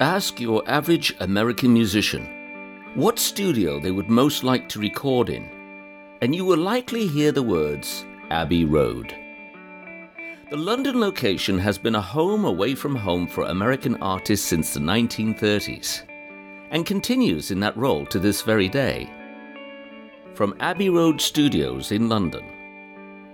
[0.00, 5.50] Ask your average American musician what studio they would most like to record in,
[6.22, 9.12] and you will likely hear the words Abbey Road.
[10.50, 14.78] The London location has been a home away from home for American artists since the
[14.78, 16.04] 1930s
[16.70, 19.10] and continues in that role to this very day.
[20.34, 22.44] From Abbey Road Studios in London,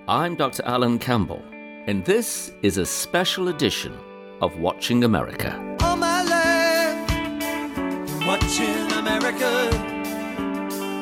[0.08, 0.62] I'm Dr.
[0.64, 1.44] Alan Campbell,
[1.86, 3.98] and this is a special edition
[4.40, 5.73] of Watching America
[8.26, 9.68] watching America.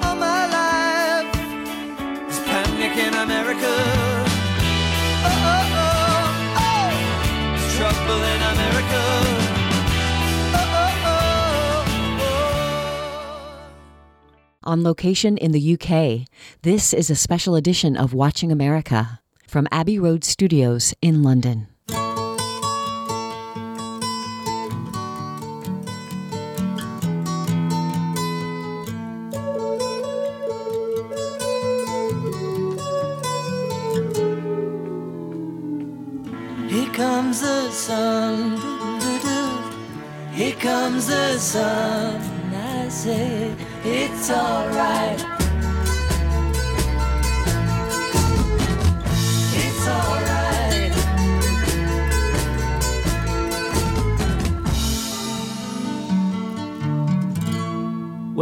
[0.02, 1.34] All my life
[2.28, 3.74] is panic in America.
[5.24, 7.54] Oh, oh, oh, oh.
[7.54, 9.02] It's trouble in America.
[10.54, 11.84] Oh, oh, oh,
[12.20, 12.40] oh.
[14.64, 16.26] On location in the UK,
[16.62, 21.71] this is a special edition of Watching America from Abbey Road Studios in London.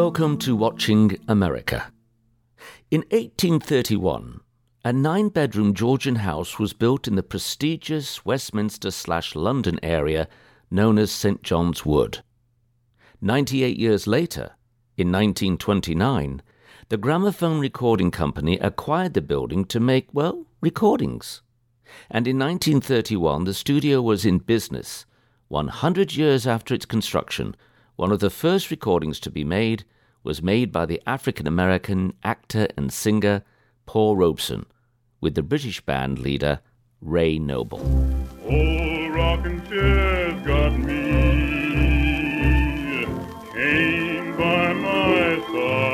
[0.04, 1.92] Welcome to Watching America.
[2.90, 4.40] In 1831,
[4.82, 10.26] a nine bedroom Georgian house was built in the prestigious Westminster slash London area
[10.70, 11.42] known as St.
[11.42, 12.22] John's Wood.
[13.20, 14.56] 98 years later,
[14.96, 16.40] in 1929,
[16.88, 21.42] the Gramophone Recording Company acquired the building to make, well, recordings.
[22.10, 25.04] And in 1931, the studio was in business.
[25.48, 27.54] 100 years after its construction,
[28.00, 29.84] one of the first recordings to be made
[30.24, 33.42] was made by the African American actor and singer
[33.84, 34.64] Paul Robeson,
[35.20, 36.60] with the British band leader
[37.02, 37.80] Ray Noble.
[38.46, 39.12] Old
[40.46, 41.04] got me,
[43.52, 45.89] came by my side,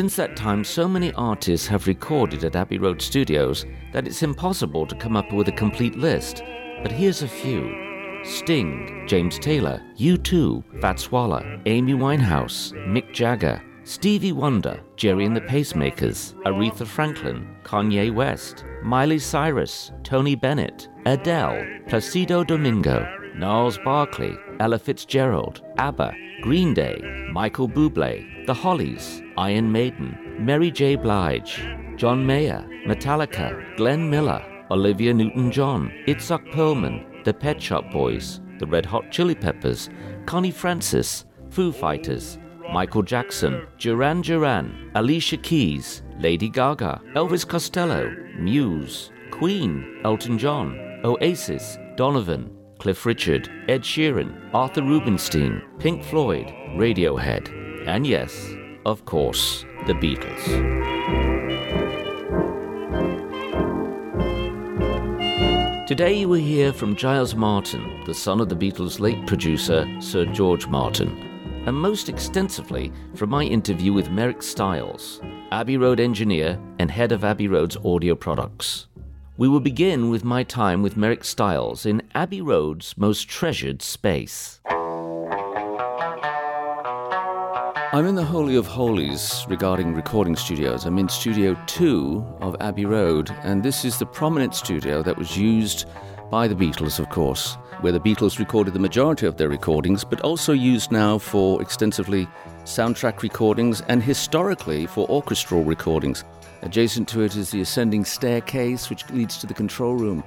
[0.00, 4.86] Since that time, so many artists have recorded at Abbey Road Studios that it's impossible
[4.86, 6.42] to come up with a complete list,
[6.82, 8.22] but here's a few.
[8.24, 15.42] Sting, James Taylor, U2, Fats Waller, Amy Winehouse, Mick Jagger, Stevie Wonder, Gerry and the
[15.42, 23.06] Pacemakers, Aretha Franklin, Kanye West, Miley Cyrus, Tony Bennett, Adele, Placido Domingo,
[23.36, 30.96] Gnarls Barkley, Ella Fitzgerald, ABBA, Green Day, Michael Bublé, The Hollies, Iron Maiden, Mary J.
[30.96, 38.42] Blige, John Mayer, Metallica, Glenn Miller, Olivia Newton John, Itzhak Perlman, The Pet Shop Boys,
[38.58, 39.88] The Red Hot Chili Peppers,
[40.26, 42.38] Connie Francis, Foo Fighters,
[42.70, 51.78] Michael Jackson, Duran Duran, Alicia Keys, Lady Gaga, Elvis Costello, Muse, Queen, Elton John, Oasis,
[51.96, 58.54] Donovan, Cliff Richard, Ed Sheeran, Arthur Rubinstein, Pink Floyd, Radiohead, and yes,
[58.86, 60.80] of course, the Beatles.
[65.86, 70.68] Today will hear from Giles Martin, the son of the Beatles' late producer, Sir George
[70.68, 71.08] Martin,
[71.66, 75.20] and most extensively from my interview with Mirek Stiles,
[75.50, 78.86] Abbey Road engineer and head of Abbey Road's audio products.
[79.36, 84.60] We will begin with my time with Mirek Stiles in Abbey Road's most treasured space.
[87.92, 90.84] I'm in the Holy of Holies regarding recording studios.
[90.84, 95.36] I'm in Studio 2 of Abbey Road, and this is the prominent studio that was
[95.36, 95.88] used
[96.30, 100.20] by the Beatles, of course, where the Beatles recorded the majority of their recordings, but
[100.20, 102.28] also used now for extensively
[102.62, 106.22] soundtrack recordings and historically for orchestral recordings.
[106.62, 110.22] Adjacent to it is the ascending staircase, which leads to the control room.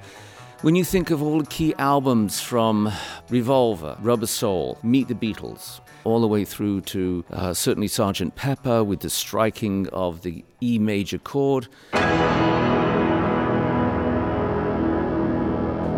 [0.60, 2.92] When you think of all the key albums from
[3.30, 8.84] Revolver, Rubber Soul, Meet the Beatles, all the way through to uh, certainly Sergeant Pepper
[8.84, 11.68] with the striking of the E major chord.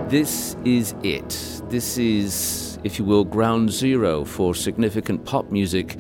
[0.08, 1.62] This is it.
[1.68, 5.96] This is, if you will, ground zero for significant pop music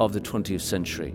[0.00, 1.14] of the 20th century.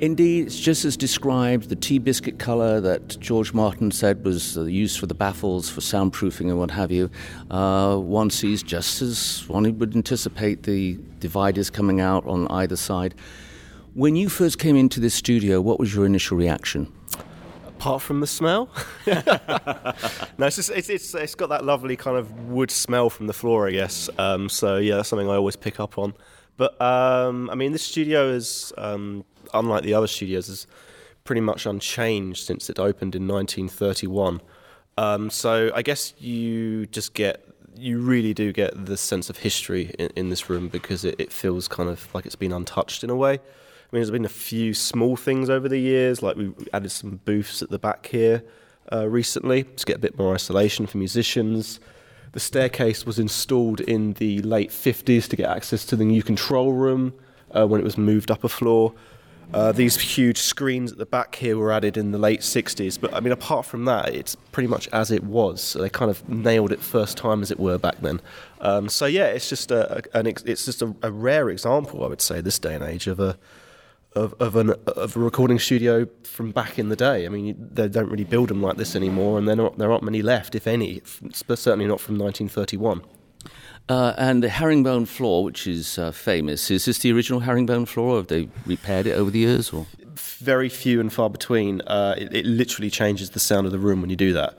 [0.00, 5.00] Indeed, it's just as described the tea biscuit colour that George Martin said was used
[5.00, 7.10] for the baffles, for soundproofing and what have you.
[7.50, 13.12] Uh, one sees just as one would anticipate the dividers coming out on either side.
[13.94, 16.92] When you first came into this studio, what was your initial reaction?
[17.66, 18.68] Apart from the smell,
[19.06, 19.16] no,
[20.46, 23.66] it's, just, it's, it's it's got that lovely kind of wood smell from the floor,
[23.66, 24.08] I guess.
[24.18, 26.14] Um, so yeah, that's something I always pick up on.
[26.56, 29.24] But um, I mean, this studio is um,
[29.54, 30.66] unlike the other studios, is
[31.24, 34.40] pretty much unchanged since it opened in 1931.
[34.96, 37.44] Um, so I guess you just get
[37.76, 41.32] you really do get the sense of history in, in this room because it, it,
[41.32, 43.34] feels kind of like it's been untouched in a way.
[43.34, 47.20] I mean, there's been a few small things over the years, like we added some
[47.24, 48.42] booths at the back here
[48.92, 51.78] uh, recently to get a bit more isolation for musicians.
[52.32, 56.72] The staircase was installed in the late 50s to get access to the new control
[56.72, 57.14] room
[57.56, 58.92] uh, when it was moved up a floor.
[59.52, 63.14] Uh, these huge screens at the back here were added in the late 60s, but
[63.14, 65.62] I mean, apart from that, it's pretty much as it was.
[65.62, 68.20] So they kind of nailed it first time, as it were, back then.
[68.60, 72.20] Um, so yeah, it's just a, an it's just a, a, rare example, I would
[72.20, 73.38] say, this day and age of a
[74.14, 77.24] of of, an, of a recording studio from back in the day.
[77.24, 80.20] I mean, they don't really build them like this anymore, and not, there aren't many
[80.20, 81.00] left, if any.
[81.32, 83.02] Certainly not from 1931.
[83.88, 88.14] Uh, and the herringbone floor, which is uh, famous, is this the original herringbone floor?
[88.14, 89.72] Or have they repaired it over the years?
[89.72, 89.86] Or
[90.38, 91.80] very few and far between.
[91.82, 94.54] Uh, it, it, literally changes the sound of the room when you do that.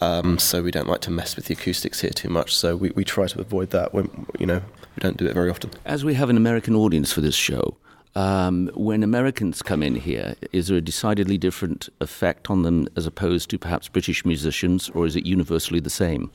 [0.00, 2.54] Um, so we don't like to mess with the acoustics here too much.
[2.54, 3.94] So we, we try to avoid that.
[3.94, 4.60] When you know
[4.94, 5.70] we don't do it very often.
[5.84, 7.76] As we have an American audience for this show,
[8.14, 13.06] um, when Americans come in here, is there a decidedly different effect on them as
[13.06, 16.30] opposed to perhaps British musicians, or is it universally the same?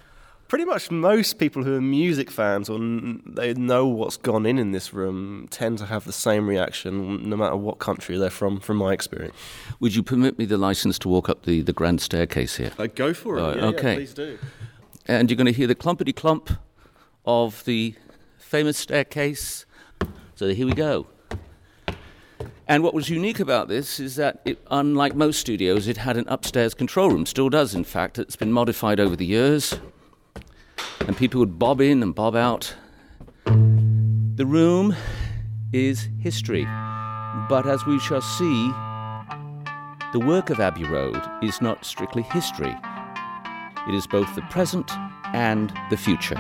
[0.52, 4.60] Pretty much most people who are music fans or n- they know what's gone in
[4.60, 8.60] in this room tend to have the same reaction no matter what country they're from
[8.60, 9.34] from my experience.
[9.80, 12.74] Would you permit me the license to walk up the, the grand staircase here?
[12.78, 13.42] Uh, go for it.
[13.42, 13.92] Uh, yeah, okay.
[13.92, 14.38] yeah, please do.
[15.06, 16.50] And you're going to hear the clumpity clump
[17.26, 17.96] of the
[18.38, 19.66] famous staircase.
[20.36, 21.08] So here we go.
[22.68, 26.26] And what was unique about this is that, it, unlike most studios, it had an
[26.28, 27.26] upstairs control room.
[27.26, 28.20] Still does, in fact.
[28.20, 29.80] It's been modified over the years
[31.08, 32.76] and people would bob in and bob out.
[33.46, 34.96] The room
[35.74, 36.66] is history,
[37.50, 38.72] but as we shall see,
[40.14, 42.76] the work of Abbey Road is not strictly history,
[43.88, 44.92] it is both the present
[45.34, 46.38] and the future.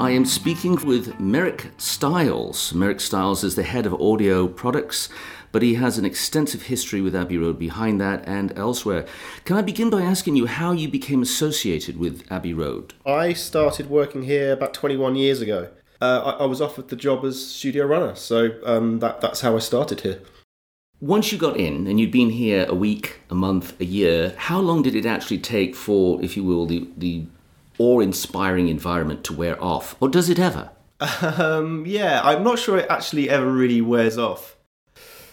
[0.00, 2.72] I am speaking with Mirek Stiles.
[2.72, 5.10] Mirek Stiles is the head of audio products,
[5.52, 9.04] but he has an extensive history with Abbey Road behind that and elsewhere.
[9.44, 12.94] Can I begin by asking you how you became associated with Abbey Road?
[13.04, 15.68] I started working here about 21 years ago.
[16.00, 19.54] Uh, I, I, was offered the job as studio runner, so um, that, that's how
[19.54, 20.22] I started here.
[21.02, 24.60] Once you got in and you'd been here a week, a month, a year, how
[24.60, 27.26] long did it actually take for, if you will, the, the
[27.80, 30.70] awe-inspiring environment to wear off, or does it ever?
[31.22, 34.58] Um, yeah, I'm not sure it actually ever really wears off.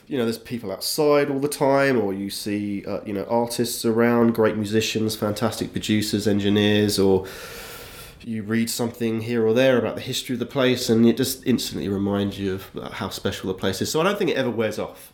[0.08, 3.84] You know, there's people outside all the time, or you see, uh, you know, artists
[3.84, 7.28] around, great musicians, fantastic producers, engineers, or
[8.24, 11.46] you read something here or there about the history of the place, and it just
[11.46, 13.92] instantly reminds you of how special the place is.
[13.92, 15.12] So I don't think it ever wears off.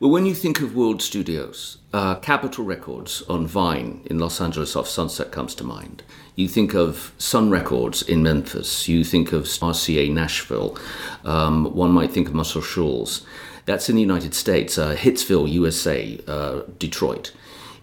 [0.00, 4.74] Well, when you think of World Studios, uh, Capitol Records on Vine in Los Angeles
[4.74, 6.02] off Sunset comes to mind.
[6.34, 8.88] You think of Sun Records in Memphis.
[8.88, 10.76] You think of RCA Nashville.
[11.24, 13.24] Um, one might think of Muscle Shoals.
[13.64, 14.76] That's in the United States.
[14.76, 17.32] Uh, Hitsville, USA, uh, Detroit.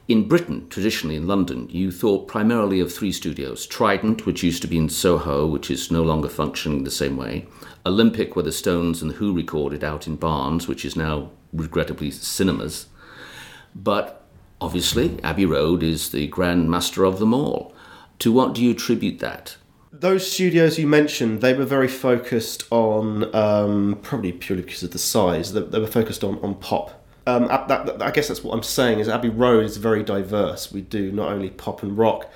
[0.10, 4.68] In Britain, traditionally in London, you thought primarily of three studios Trident, which used to
[4.68, 7.46] be in Soho, which is no longer functioning the same way,
[7.86, 12.12] Olympic, where the Stones and the Who recorded out in Barnes, which is now regrettably
[12.12, 12.88] cinemas.
[13.76, 14.26] But
[14.60, 17.74] obviously, Abbey Road is the grand master of them all.
[18.20, 19.58] To what do you attribute that?
[19.92, 25.00] Those studios you mentioned, they were very focused on, um, probably purely because of the
[25.00, 27.06] size, they, they were focused on, on pop.
[27.26, 30.72] Um, that, that, I guess that's what I'm saying is Abbey Road is very diverse.
[30.72, 32.32] We do not only pop and rock,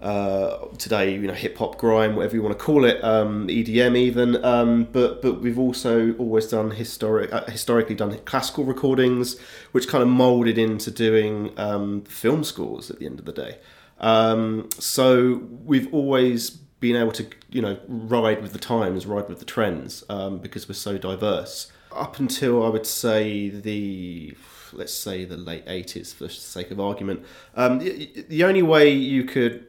[0.00, 3.96] uh, today, you know, hip hop, grime, whatever you want to call it, um, EDM
[3.96, 4.44] even.
[4.44, 9.38] Um, but but we've also always done historic, uh, historically done classical recordings,
[9.72, 13.58] which kind of molded into doing um, film scores at the end of the day.
[13.98, 19.38] Um, so we've always been able to, you know, ride with the times, ride with
[19.38, 21.72] the trends, um, because we're so diverse.
[21.90, 24.36] up until I would say the
[24.72, 27.24] let's say the late 80s for the sake of argument.
[27.54, 29.66] Um, the, the only way you could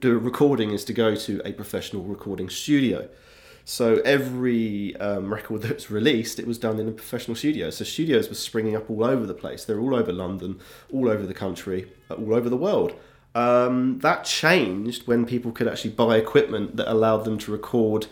[0.00, 3.08] do a recording is to go to a professional recording studio.
[3.64, 7.70] So every um, record that was released it was done in a professional studio.
[7.70, 9.64] So studios were springing up all over the place.
[9.64, 10.60] They're all over london
[10.92, 12.94] all over the country uh, all over the world.
[13.34, 18.06] Um, that changed when people could actually buy equipment that allowed them to record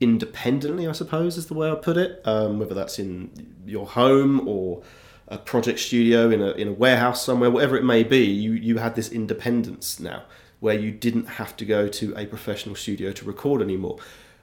[0.00, 2.20] independently, I suppose is the way I put it.
[2.24, 4.82] Um, whether that's in your home or
[5.28, 8.78] a project studio in a in a warehouse somewhere, whatever it may be, you you
[8.78, 10.24] had this independence now
[10.60, 13.98] where you didn't have to go to a professional studio to record anymore.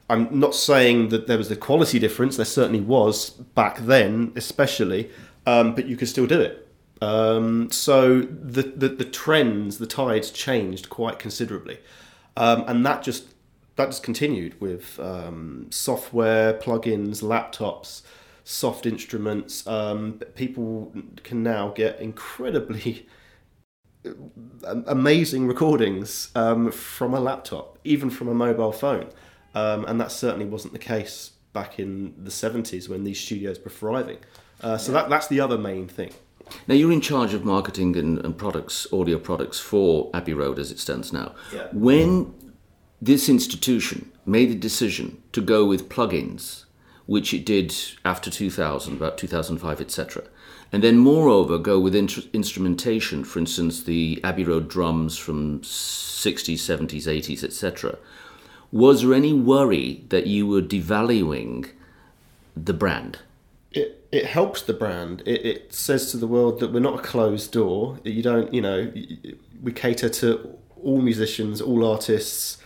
[0.10, 2.36] I'm not saying that there was a quality difference.
[2.36, 5.12] There certainly was back then, especially,
[5.46, 6.68] um, but you could still do it.
[7.02, 11.80] Um, so the, the, the trends, the tides changed quite considerably,
[12.36, 13.30] um, and that just
[13.78, 18.02] that just continued with um, software, plugins, laptops,
[18.50, 19.66] soft instruments.
[19.68, 20.92] Um, people
[21.24, 23.08] can now get incredibly
[24.88, 29.10] amazing recordings um, from a laptop, even from a mobile phone,
[29.54, 33.70] um, and that certainly wasn't the case back in the 70s when these studios were
[33.70, 34.18] thriving.
[34.62, 36.12] Uh, so that, that's the other main thing.
[36.68, 40.72] Now you're in charge of marketing and, and, products, audio products for Abbey Road as
[40.72, 41.36] it stands now.
[41.54, 41.68] Yeah.
[41.72, 42.34] When
[43.00, 46.66] this institution made the decision to go with plugins,
[47.10, 47.76] which it did
[48.06, 50.24] after 2000, about 2005, etc.,
[50.72, 57.08] and then moreover go with instrumentation, for instance, the Abbey Road drums from 60s, 70s,
[57.08, 57.98] 80s, etc.
[58.72, 61.72] Was there any worry that you were devaluing
[62.56, 63.18] the brand?
[63.72, 65.22] it it helps the brand.
[65.26, 68.00] It, it says to the world that we're not a closed door.
[68.04, 68.92] You don't, you know,
[69.62, 72.58] we cater to all musicians, all artists,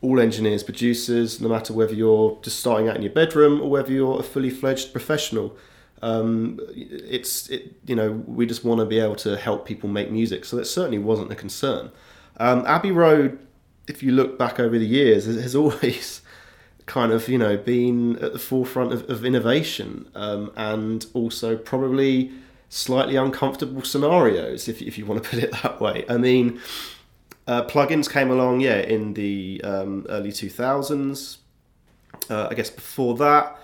[0.00, 3.92] all engineers, producers, no matter whether you're just starting out in your bedroom or whether
[3.92, 5.56] you're a fully fledged professional.
[6.00, 10.10] Um, it's it, you know we just want to be able to help people make
[10.10, 11.90] music, so that certainly wasn't a concern.
[12.36, 13.38] Um, Abbey Road,
[13.88, 16.22] if you look back over the years, has always
[16.88, 22.32] kind of you know been at the forefront of, of innovation um, and also probably
[22.70, 26.58] slightly uncomfortable scenarios if, if you want to put it that way i mean
[27.48, 31.38] uh, plugins came along yeah in the um, early 2000s
[32.30, 33.58] uh, i guess before that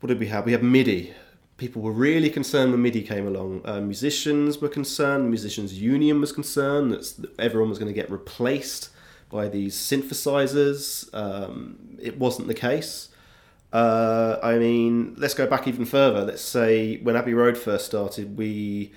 [0.00, 1.14] what did we have we had midi
[1.56, 6.32] people were really concerned when midi came along uh, musicians were concerned musicians union was
[6.32, 8.90] concerned that everyone was going to get replaced
[9.30, 11.08] by these synthesizers.
[11.14, 13.08] Um, it wasn't the case.
[13.72, 16.24] Uh, I mean, let's go back even further.
[16.24, 18.92] Let's say when Abbey Road first started, we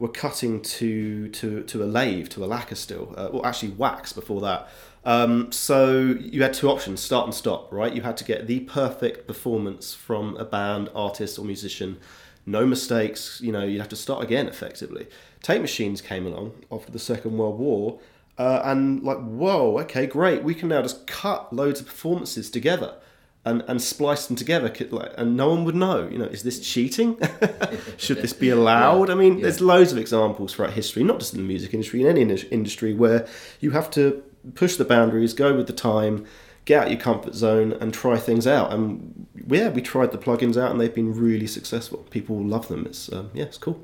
[0.00, 4.12] were cutting to to to a lathe, to a lacquer still, uh, well, actually wax
[4.12, 4.68] before that.
[5.04, 7.70] Um, so you had two options: start and stop.
[7.70, 7.94] Right?
[7.94, 11.98] You had to get the perfect performance from a band, artist, or musician.
[12.46, 13.40] No mistakes.
[13.42, 15.06] You know, you'd have to start again effectively.
[15.42, 18.00] Tape machines came along after the Second World War,
[18.38, 20.42] uh, and like, whoa, okay, great.
[20.42, 22.94] We can now just cut loads of performances together
[23.44, 24.72] and, and splice them together,
[25.16, 26.06] and no one would know.
[26.08, 27.18] You know, is this cheating?
[27.96, 29.08] Should this be allowed?
[29.08, 29.14] Yeah.
[29.14, 29.44] I mean, yeah.
[29.44, 32.92] there's loads of examples throughout history, not just in the music industry, in any industry,
[32.92, 33.26] where
[33.60, 34.22] you have to
[34.54, 36.26] push the boundaries, go with the time,
[36.66, 38.72] get out your comfort zone, and try things out.
[38.72, 41.98] And yeah, we tried the plugins out, and they've been really successful.
[42.10, 42.84] People love them.
[42.84, 43.82] It's um, yeah, it's cool.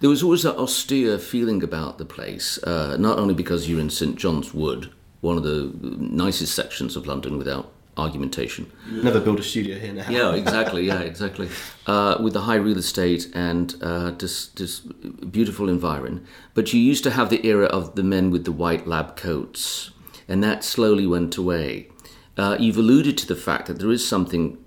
[0.00, 3.90] There was always that austere feeling about the place, uh, not only because you're in
[3.90, 8.70] St John's Wood, one of the nicest sections of London without argumentation.
[8.90, 10.08] Never build a studio here now.
[10.08, 10.86] Yeah, exactly.
[10.86, 11.48] Yeah, exactly.
[11.86, 17.04] Uh, with the high real estate and uh, this this beautiful environment, but you used
[17.04, 19.90] to have the era of the men with the white lab coats,
[20.28, 21.88] and that slowly went away.
[22.36, 24.58] Uh, you've alluded to the fact that there is something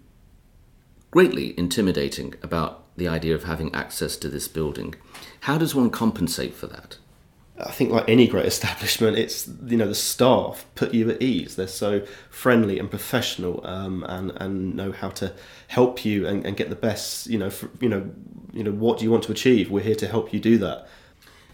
[1.12, 4.96] greatly intimidating about the idea of having access to this building.
[5.42, 6.98] How does one compensate for that?
[7.60, 11.56] I think, like any great establishment, it's you know the staff put you at ease.
[11.56, 15.34] They're so friendly and professional, um, and and know how to
[15.68, 17.28] help you and, and get the best.
[17.28, 18.10] You know, for, you know,
[18.54, 19.72] you know what do you want to achieve?
[19.72, 20.88] We're here to help you do that.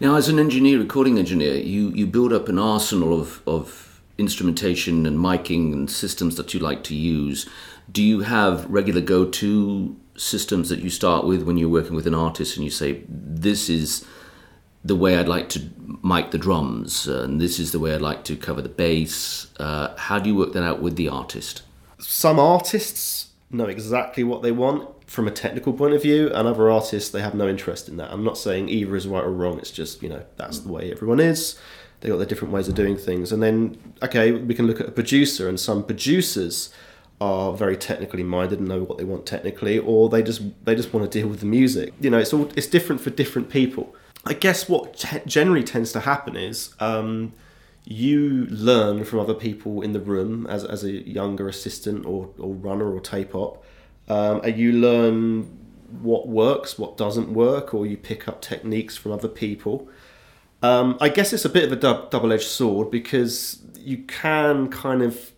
[0.00, 5.06] Now, as an engineer, recording engineer, you you build up an arsenal of of instrumentation
[5.06, 7.48] and miking and systems that you like to use.
[7.90, 12.06] Do you have regular go to systems that you start with when you're working with
[12.06, 14.06] an artist and you say, this is
[14.84, 15.70] the way I'd like to
[16.02, 19.46] mic the drums, and this is the way I'd like to cover the bass.
[19.58, 21.62] Uh, how do you work that out with the artist?
[21.98, 26.70] Some artists know exactly what they want from a technical point of view, and other
[26.70, 28.12] artists they have no interest in that.
[28.12, 29.58] I'm not saying either is right or wrong.
[29.58, 31.58] It's just you know that's the way everyone is.
[32.00, 34.88] They got their different ways of doing things, and then okay, we can look at
[34.88, 36.70] a producer, and some producers
[37.20, 40.92] are very technically minded and know what they want technically, or they just they just
[40.92, 41.94] want to deal with the music.
[42.00, 43.94] You know, it's all it's different for different people.
[44.26, 47.32] I guess what t- generally tends to happen is um,
[47.84, 52.54] you learn from other people in the room as, as a younger assistant or, or
[52.54, 53.64] runner or tape op,
[54.08, 55.42] um, and you learn
[56.00, 59.88] what works, what doesn't work, or you pick up techniques from other people.
[60.62, 64.70] Um, I guess it's a bit of a dub- double edged sword because you can
[64.70, 65.32] kind of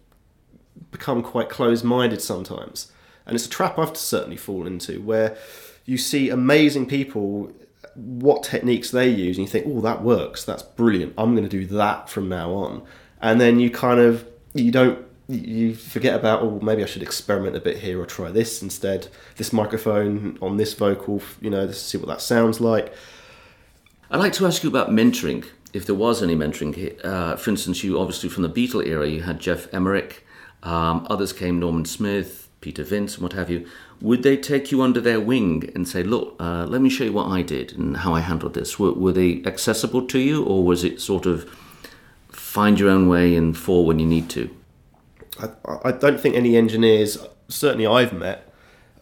[0.92, 2.92] become quite closed minded sometimes.
[3.26, 5.36] And it's a trap I've certainly fallen into where
[5.84, 7.52] you see amazing people,
[7.96, 11.50] what techniques they use, and you think, oh, that works, that's brilliant, I'm going to
[11.50, 12.82] do that from now on.
[13.20, 17.56] And then you kind of, you don't, you forget about, oh, maybe I should experiment
[17.56, 19.08] a bit here or try this instead.
[19.36, 22.92] This microphone on this vocal, you know, let's see what that sounds like.
[24.10, 27.04] I'd like to ask you about mentoring, if there was any mentoring.
[27.04, 30.24] Uh, for instance, you obviously from the Beatle era, you had Geoff Emerick,
[30.62, 33.66] um, others came, Norman Smith, Peter Vince, and what have you.
[34.00, 37.12] Would they take you under their wing and say, look, uh, let me show you
[37.12, 38.78] what I did and how I handled this?
[38.78, 41.48] Were, were they accessible to you, or was it sort of
[42.28, 44.54] find your own way and fall when you need to?
[45.40, 45.48] I,
[45.84, 48.52] I don't think any engineers, certainly I've met,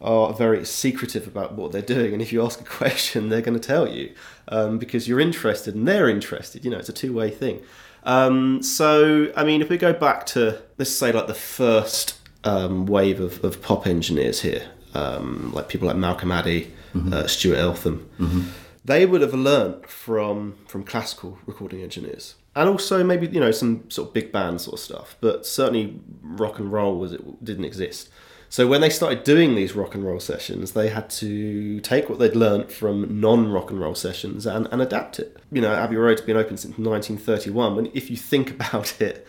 [0.01, 2.13] are very secretive about what they're doing.
[2.13, 4.15] And if you ask a question, they're going to tell you
[4.49, 6.65] um, because you're interested and they're interested.
[6.65, 7.63] You know, it's a two way thing.
[8.05, 12.85] Um, so, I mean, if we go back to, let's say, like the first um,
[12.85, 17.13] wave of, of, pop engineers here, um, like people like Malcolm Addey, mm-hmm.
[17.13, 18.43] uh, Stuart Eltham, mm-hmm.
[18.85, 23.89] they would have learnt from from classical recording engineers, and also maybe you know some
[23.91, 25.17] sort of big band sort of stuff.
[25.21, 28.09] But certainly, rock and roll was it didn't exist.
[28.55, 32.21] So when they started doing these rock and roll sessions, they had to take what
[32.21, 35.37] they'd learnt from non rock and roll sessions and, and adapt it.
[35.51, 37.79] You know, Abbey Road's been open since 1931.
[37.79, 39.27] and if you think about it,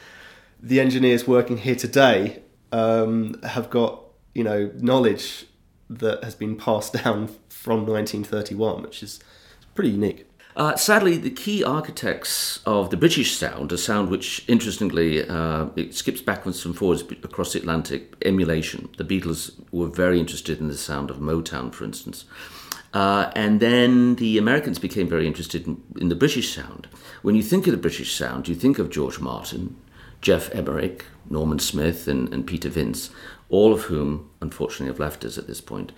[0.61, 4.03] the engineers working here today um, have got
[4.35, 5.47] you know knowledge
[5.89, 9.19] that has been passed down from 1931, which is
[9.73, 10.27] pretty unique.
[10.55, 15.93] Uh, sadly, the key architects of the British sound, a sound which, interestingly, uh, it
[15.93, 18.87] skips backwards and forwards across the Atlantic, emulation.
[18.97, 22.23] The Beatles were very interested in the sound of Motown, for instance.
[22.93, 26.87] Uh, and then the Americans became very interested in, in, the British sound.
[27.21, 29.75] When you think of the British sound, you think of George Martin,
[30.21, 33.09] Geoff Emerick, Norman Smith, and, and Peter Vince,
[33.55, 35.91] all of whom, unfortunately, have left us at this point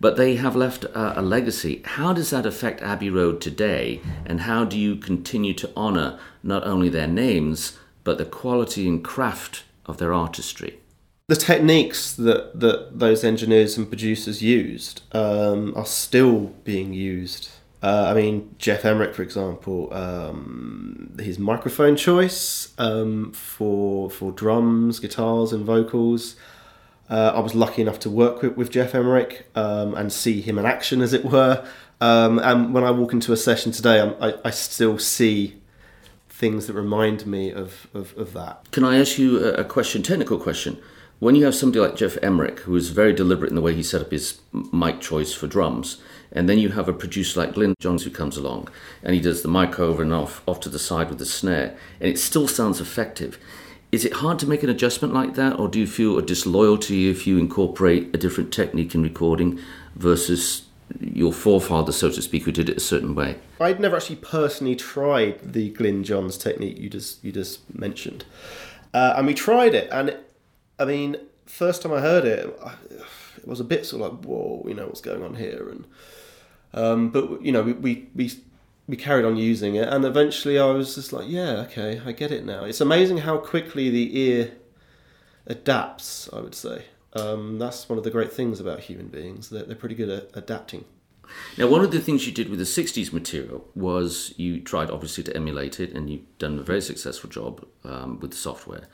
[0.00, 1.82] but they have left a, a, legacy.
[1.84, 6.66] How does that affect Abbey Road today, and how do you continue to honour not
[6.66, 10.78] only their names, but the quality and craft of their artistry?
[11.28, 17.50] The techniques that, that those engineers and producers used um, are still being used.
[17.82, 24.98] Uh, I mean, Geoff Emerick, for example, um, his microphone choice um, for for drums,
[24.98, 26.36] guitars, and vocals
[27.10, 30.58] uh, I was lucky enough to work with, with Geoff Emerick um, and see him
[30.58, 31.66] in action, as it were.
[32.00, 35.60] Um, and when I walk into a session today, I, I still see
[36.28, 38.70] things that remind me of, of, of, that.
[38.70, 40.80] Can I ask you a question, technical question?
[41.18, 43.82] When you have somebody like Geoff Emerick, who is very deliberate in the way he
[43.82, 44.40] set up his
[44.72, 46.00] mic choice for drums,
[46.32, 48.68] and then you have a producer like Glyn Johns who comes along
[49.02, 51.76] and he does the mic over and off, off to the side with the snare,
[52.00, 53.38] and it still sounds effective
[53.92, 57.10] is it hard to make an adjustment like that, or do you feel a disloyalty
[57.10, 59.58] if you incorporate a different technique in recording
[59.96, 60.62] versus
[61.00, 63.36] your forefather, so to speak, who did it a certain way?
[63.60, 68.24] I'd never actually personally tried the Glyn Johns technique you just you just mentioned,
[68.94, 70.32] uh, and we tried it, and it,
[70.78, 72.58] I mean, first time I heard it,
[73.36, 75.84] it was a bit sort of like, whoa, you know what's going on here, and
[76.72, 78.30] um, but you know we, we we
[78.90, 82.32] we carried on using it, and eventually I was just like, yeah, okay, I get
[82.32, 82.64] it now.
[82.64, 84.52] It's amazing how quickly the ear
[85.46, 86.28] adapts.
[86.32, 89.76] I would say um, that's one of the great things about human beings; that they're
[89.76, 90.84] pretty good at adapting.
[91.56, 95.22] Now, one of the things you did with the 60s material was you tried obviously
[95.22, 98.88] to emulate it, and you've done a very successful job um, with the software.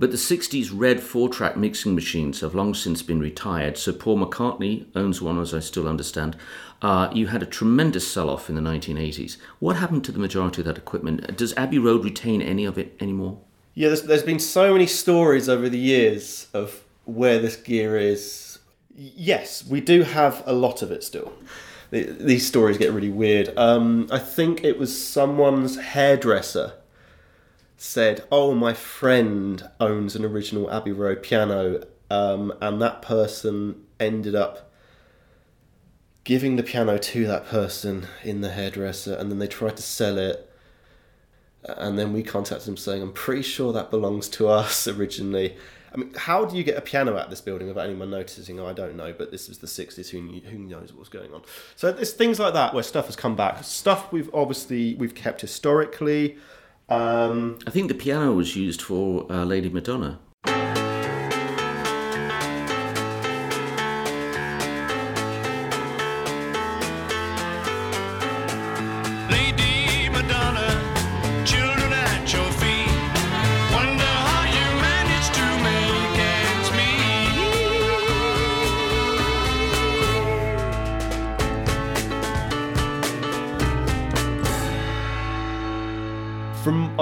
[0.00, 4.18] But the 60s REDD four track mixing machines have long since been retired, so Paul
[4.18, 6.36] McCartney owns one, as I still understand.
[6.80, 9.36] Uh, you had a tremendous sell off in the 1980s.
[9.58, 11.36] What happened to the majority of that equipment?
[11.36, 13.38] Does Abbey Road retain any of it anymore?
[13.74, 18.58] Yeah, there's, there's been so many stories over the years of where this gear is.
[18.94, 21.32] Yes, we do have a lot of it still.
[21.90, 23.56] These stories get really weird.
[23.56, 26.74] Um, I think it was someone's hairdresser
[27.78, 34.34] said, "Oh, my friend owns an original Abbey Road piano," um, and that person ended
[34.34, 34.67] up
[36.28, 40.18] giving the piano to that person in the hairdresser, and then they tried to sell
[40.18, 40.46] it,
[41.64, 45.56] and then we contacted them saying, "I'm pretty sure that belongs to us originally."
[45.90, 48.60] I mean, how do you get a piano out of this building without anyone noticing?
[48.60, 50.10] I don't know, but this is the 60s.
[50.10, 51.40] Who, knew, who knows what's going on?
[51.76, 53.64] So there's things like that where stuff has come back.
[53.64, 56.36] Stuff we've obviously we've kept historically.
[56.90, 60.18] Um, I think the piano was used for uh, Lady Madonna.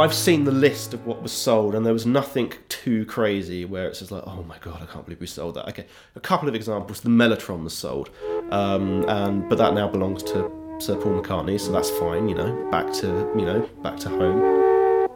[0.06, 3.88] I've seen the list of what was sold, and there was nothing too crazy where
[3.88, 5.68] it's just like, oh my god, I can't believe we sold that.
[5.70, 8.10] Okay, a couple of examples: the Mellotron was sold,
[8.52, 12.28] um, and but that now belongs to Sir Paul McCartney, so that's fine.
[12.28, 15.08] You know, back to you know back to home.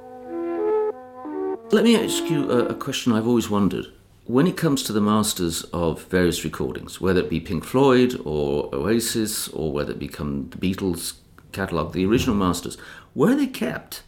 [1.71, 3.87] Let me ask you a, a question I've always wondered.
[4.25, 8.69] When it comes to the masters of various recordings, whether it be Pink Floyd or
[8.75, 11.19] Oasis or whether it become the Beatles
[11.53, 12.77] catalogue, the original masters,
[13.15, 14.03] where are they kept?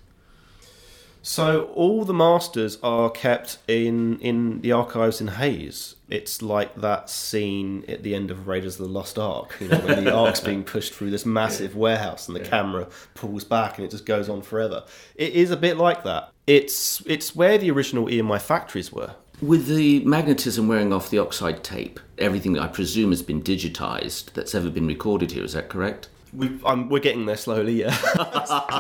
[1.22, 5.94] So all the masters are kept in in the archives in Hayes.
[6.08, 9.78] It's like that scene at the end of Raiders of the Lost Ark, you know,
[9.78, 13.86] when the ark's being pushed through this massive warehouse and the camera pulls back and
[13.86, 14.84] it just goes on forever.
[15.14, 16.30] It is a bit like that.
[16.48, 19.14] It's it's where the original EMI factories were.
[19.40, 24.54] With the magnetism wearing off the oxide tape, everything I presume has been digitized that's
[24.54, 26.08] ever been recorded here, is that correct?
[26.32, 27.96] We, um, we're getting there slowly, yeah.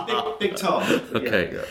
[0.38, 1.02] big, big time.
[1.14, 1.58] Okay.
[1.58, 1.64] Uh,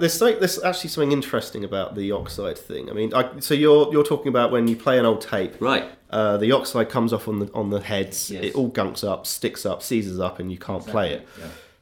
[0.00, 2.90] There's something, there's actually something interesting about the oxide thing.
[2.90, 5.88] I mean, I, so you're you're talking about when you play an old tape, Right.
[6.08, 8.30] Uh, the oxide comes off on the on the heads.
[8.30, 8.44] Yes.
[8.44, 11.28] It all gunks up, sticks up, seizes up, and you can't play it.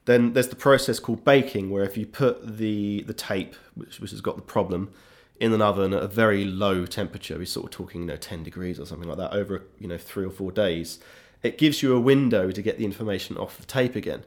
[0.07, 4.11] Then there's the process called baking, where if you put the the tape, which which
[4.11, 4.93] has got the problem,
[5.41, 8.43] in an oven at a very low temperature, we're sort of talking you know 10
[8.43, 11.01] degrees or something like that over you know three or four days,
[11.43, 14.25] it gives you a window to get the information off the tape again.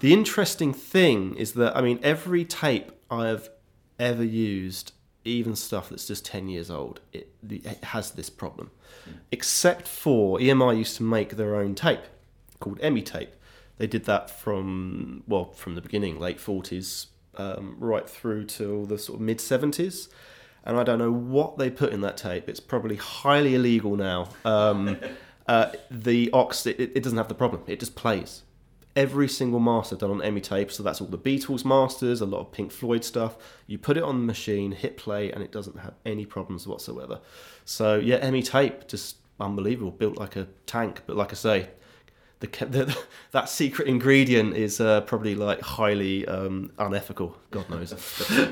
[0.00, 3.50] The interesting thing is that I mean every tape I have
[3.98, 8.70] ever used, even stuff that's just 10 years old, it, it has this problem.
[9.30, 12.00] Except for EMI used to make their own tape
[12.58, 13.34] called EMI tape.
[13.76, 18.98] They did that from, well, from the beginning, late 40s, um, right through till the
[18.98, 20.08] sort of mid 70s.
[20.64, 22.48] And I don't know what they put in that tape.
[22.48, 24.28] It's probably highly illegal now.
[24.46, 24.96] Um,
[25.46, 27.62] uh, the Ox, it, it doesn't have the problem.
[27.66, 28.42] It just plays
[28.94, 30.70] every single master done on EMI tape.
[30.70, 33.36] So that's all the Beatles masters, a lot of Pink Floyd stuff.
[33.66, 37.20] You put it on the machine, hit play, and it doesn't have any problems whatsoever.
[37.64, 41.02] So yeah, EMI tape, just unbelievable, built like a tank.
[41.06, 41.68] But like I say,
[42.40, 42.98] the, the
[43.30, 47.36] that secret ingredient is uh, probably like highly um, unethical.
[47.50, 47.92] God knows.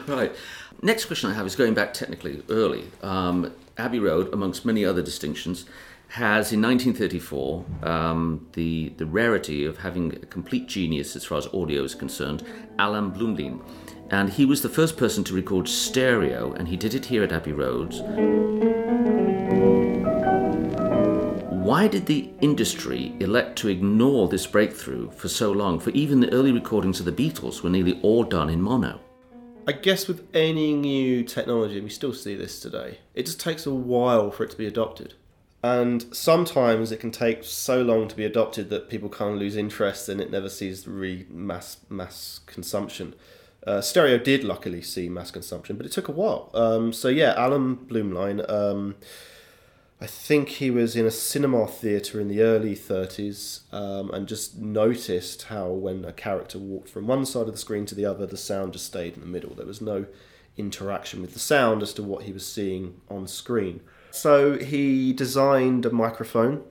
[0.07, 0.35] Right.
[0.83, 2.85] Next question I have is going back technically early.
[3.03, 5.67] Um, Abbey Road, amongst many other distinctions,
[6.11, 11.47] has in 1934 um, the the rarity of having a complete genius as far as
[11.49, 12.45] audio is concerned,
[12.79, 13.63] Alan Blumlein.
[14.11, 17.31] And he was the first person to record stereo, and he did it here at
[17.31, 17.93] Abbey Road.
[21.71, 25.79] Why did the industry elect to ignore this breakthrough for so long?
[25.79, 29.01] For even the early recordings of the Beatles were nearly all done in mono.
[29.69, 33.73] I guess with any new technology, we still see this today, it just takes a
[33.73, 35.15] while for it to be adopted.
[35.63, 39.57] And sometimes it can take so long to be adopted that people kind of lose
[39.57, 43.15] interest and it never sees re mass mass consumption.
[43.67, 46.51] Uh, stereo did luckily see mass consumption, but it took a while.
[46.55, 48.95] Um, so yeah, Alan Blumlein, um,
[50.01, 54.57] I think he was in a cinema theatre in the early 30s um, and just
[54.57, 58.25] noticed how when a character walked from one side of the screen to the other,
[58.25, 59.55] the sound just stayed in the middle.
[59.55, 60.07] There was no
[60.57, 63.83] interaction with the sound as to what he was seeing on screen.
[64.11, 66.65] So he designed a microphone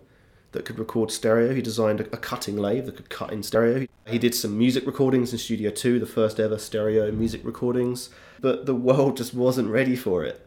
[0.52, 1.54] that could record stereo.
[1.54, 3.88] He designed a, cutting lathe that could cut in stereo.
[4.08, 8.66] He did some music recordings in Studio 2, the first ever stereo music recordings, but
[8.66, 10.46] the world just wasn't ready for it.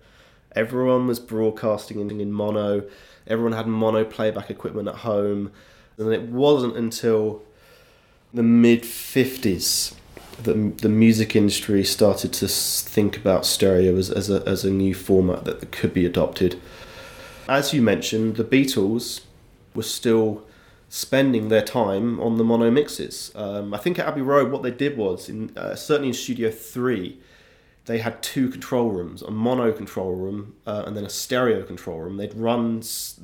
[0.55, 2.85] Everyone was broadcasting in, in mono,
[3.26, 5.52] everyone had mono playback equipment at home,
[5.96, 7.42] and it wasn't until
[8.35, 9.94] the mid 50s
[10.42, 14.94] that the music industry started to think about stereo as, as, a, as a new
[14.94, 16.61] format that could be adopted.
[17.48, 19.22] As you mentioned, the Beatles
[19.74, 20.44] were still
[20.88, 23.33] spending their time on the mono mixes.
[23.35, 26.50] Um, I think at Abbey Road, what they did was, in, uh, certainly in Studio
[26.50, 27.18] 3,
[27.87, 31.98] they had two control rooms a mono control room uh, and then a stereo control
[32.00, 32.16] room.
[32.16, 33.18] They'd run s-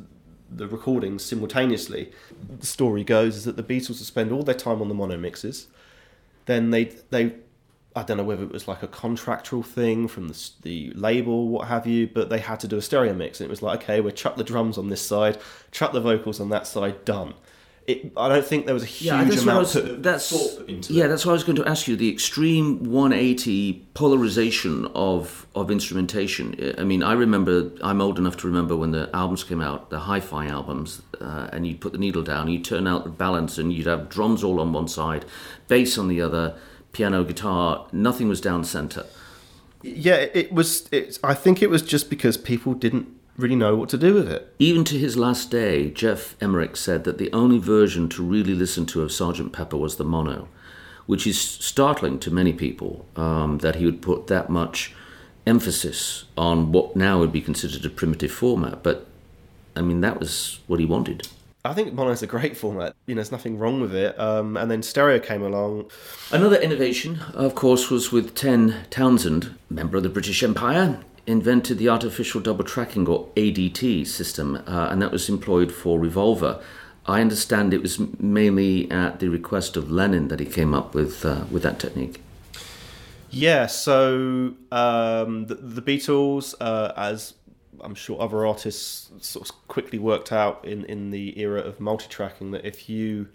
[0.50, 2.10] the recordings simultaneously.
[2.58, 5.16] The story goes is that the Beatles would spend all their time on the mono
[5.16, 5.68] mixes.
[6.46, 7.34] Then they they
[7.98, 11.66] I don't know whether it was like a contractual thing from the, the label, what
[11.68, 13.40] have you, but they had to do a stereo mix.
[13.40, 15.38] And it was like, okay, we'll chuck the drums on this side,
[15.72, 17.34] chuck the vocals on that side, done.
[17.88, 20.58] It, I don't think there was a huge Yeah, that's amount was, of that's thought
[20.58, 21.08] put into yeah, it.
[21.08, 21.96] that's what I was going to ask you.
[21.96, 26.74] The extreme 180 polarization of of instrumentation.
[26.76, 27.70] I mean, I remember.
[27.80, 31.66] I'm old enough to remember when the albums came out, the hi-fi albums, uh, and
[31.66, 34.60] you'd put the needle down, you'd turn out the balance, and you'd have drums all
[34.60, 35.24] on one side,
[35.66, 36.58] bass on the other,
[36.92, 37.86] piano, guitar.
[37.92, 39.06] Nothing was down center.
[39.82, 40.88] Yeah, it was.
[40.90, 44.28] It, I think it was just because people didn't really know what to do with
[44.28, 44.52] it.
[44.58, 48.84] Even to his last day, Geoff Emerick said that the only version to really listen
[48.86, 49.52] to of Sgt.
[49.52, 50.48] Pepper was the mono,
[51.06, 54.92] which is startling to many people um, that he would put that much
[55.46, 58.82] emphasis on what now would be considered a primitive format.
[58.82, 59.06] But
[59.76, 61.28] I mean, that was what he wanted.
[61.64, 62.94] I think mono's a great format.
[63.06, 64.18] You know, there's nothing wrong with it.
[64.18, 65.90] Um, and then stereo came along.
[66.30, 71.88] Another innovation, of course, was with Ken Townsend, member of the British Empire, invented the
[71.88, 76.62] artificial double tracking or ADT system, uh, and that was employed for Revolver.
[77.06, 81.24] I understand it was mainly at the request of Lennon that he came up with
[81.24, 82.22] uh, with that technique.
[83.30, 87.34] Yeah, so um, the, the Beatles, uh, as
[87.82, 92.50] I'm sure other artists sort of quickly worked out in, in the era of multi-tracking,
[92.52, 93.28] that if you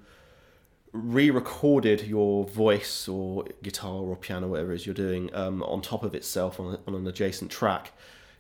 [0.92, 6.04] re-recorded your voice or guitar or piano, whatever it is you're doing, um, on top
[6.04, 7.92] of itself on, on an adjacent track,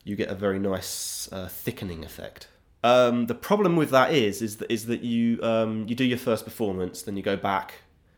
[0.03, 2.47] you get a very nice uh, thickening effect.
[2.83, 6.17] Um, the problem with that is is that is that you um, you do your
[6.17, 7.75] first performance, then you go back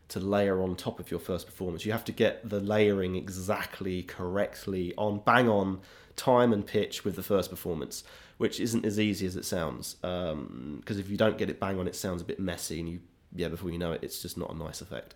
[0.08, 1.86] to layer on top of your first performance.
[1.86, 5.80] You have to get the layering exactly correctly on bang on
[6.16, 8.04] time and pitch with the first performance,
[8.38, 9.94] which isn't as easy as it sounds.
[10.00, 13.00] Because if you don't get it bang on, it sounds a bit messy, and you
[13.34, 15.14] yeah before you know it, it's just not a nice effect.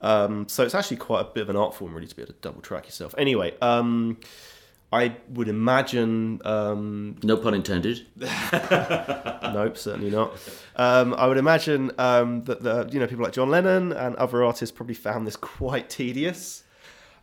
[0.00, 2.34] Um, so it's actually quite a bit of an art form really to be able
[2.34, 3.14] to double track yourself.
[3.16, 4.18] Anyway, um,
[4.92, 8.06] I would imagine um, No pun intended.
[8.16, 10.32] nope, certainly not.
[10.76, 14.44] Um, I would imagine um, that the you know people like John Lennon and other
[14.44, 16.64] artists probably found this quite tedious,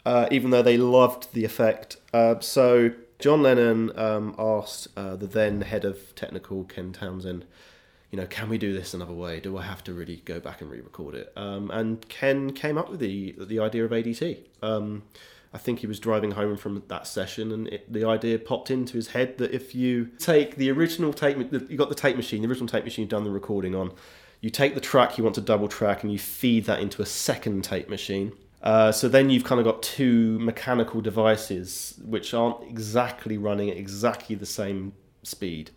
[0.05, 1.97] uh, even though they loved the effect.
[2.13, 7.45] Uh, so John Lennon um, asked uh, the then head of technical Ken Townsend,
[8.10, 9.39] you know, can we do this another way?
[9.39, 11.31] Do I have to really go back and re-record it?
[11.36, 14.39] Um, and Ken came up with the the idea of ADT.
[14.62, 15.03] Um,
[15.53, 18.93] I think he was driving home from that session, and it, the idea popped into
[18.93, 22.47] his head that if you take the original tape, you got the tape machine, the
[22.47, 23.93] original tape machine you've done the recording on,
[24.39, 27.05] you take the track you want to double track, and you feed that into a
[27.05, 28.34] second tape machine.
[28.63, 33.78] Uh, so then you've kind of got two mechanical devices which aren't exactly running at
[33.78, 34.93] exactly the same
[35.24, 35.71] speed.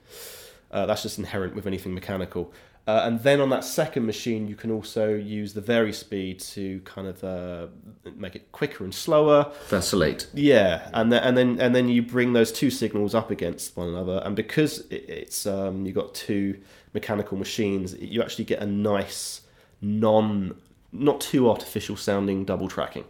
[0.71, 2.53] Uh, that's just inherent with anything mechanical.
[2.87, 6.81] Uh, and then on that second machine, you can also use the vary speed to
[6.81, 7.67] kind of uh,
[8.15, 9.51] make it quicker and slower.
[9.69, 10.27] Vacillate.
[10.35, 13.89] Yeah, and then and then and then you bring those two signals up against one
[13.89, 16.61] another, and because it, it's um, you got two
[16.93, 19.41] mechanical machines, you actually get a nice
[19.81, 20.55] non
[20.95, 23.05] not too artificial sounding double tracking.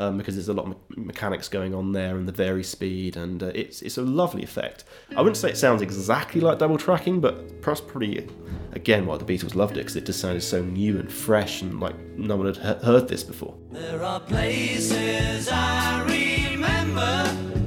[0.00, 3.16] Um, because there's a lot of me- mechanics going on there and the vary speed
[3.16, 4.84] and uh, it's it's a lovely effect.
[5.16, 8.28] I wouldn't say it sounds exactly like double tracking, but perhaps pretty
[8.74, 11.80] again why the Beatles loved it because it just sounded so new and fresh and
[11.80, 13.56] like no one had he- heard this before.
[13.72, 17.57] There are places I remember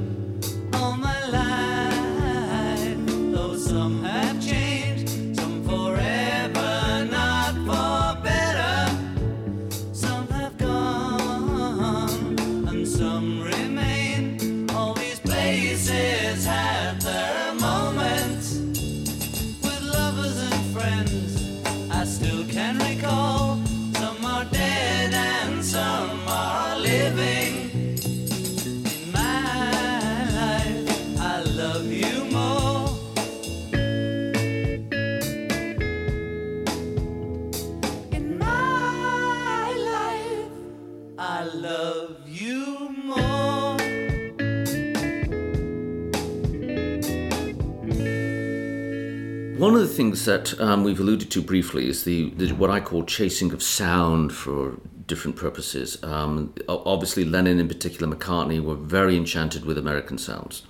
[49.92, 53.62] things that um, we've alluded to briefly is the, the what I call chasing of
[53.62, 56.02] sound for different purposes.
[56.04, 60.64] Um, obviously, Lennon in particular, McCartney were very enchanted with American sounds.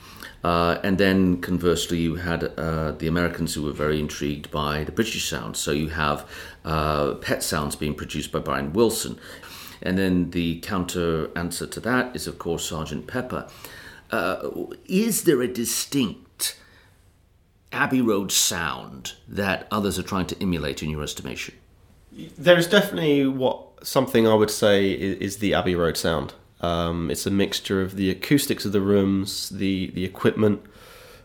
[0.44, 4.92] Uh, and then conversely, you had uh, the Americans who were very intrigued by the
[4.92, 5.60] British sounds.
[5.60, 6.28] So you have
[6.66, 9.20] uh, pet sounds being produced by Brian Wilson.
[9.84, 13.48] And then the counter answer to that is, of course, Sergeant Pepper.
[14.10, 14.50] Uh,
[14.86, 16.31] is there a distinct
[17.72, 21.56] Abbey Road sound that others are trying to emulate in your estimation?
[22.38, 26.34] There is definitely what something I would say is, is the Abbey Road sound.
[26.60, 30.62] Um, it's a mixture of the acoustics of the rooms, the the equipment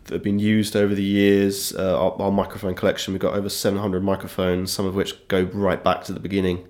[0.05, 1.75] that have been used over the years.
[1.75, 5.83] Uh, our, our microphone collection, we've got over 700 microphones, some of which go right
[5.83, 6.67] back to the beginning.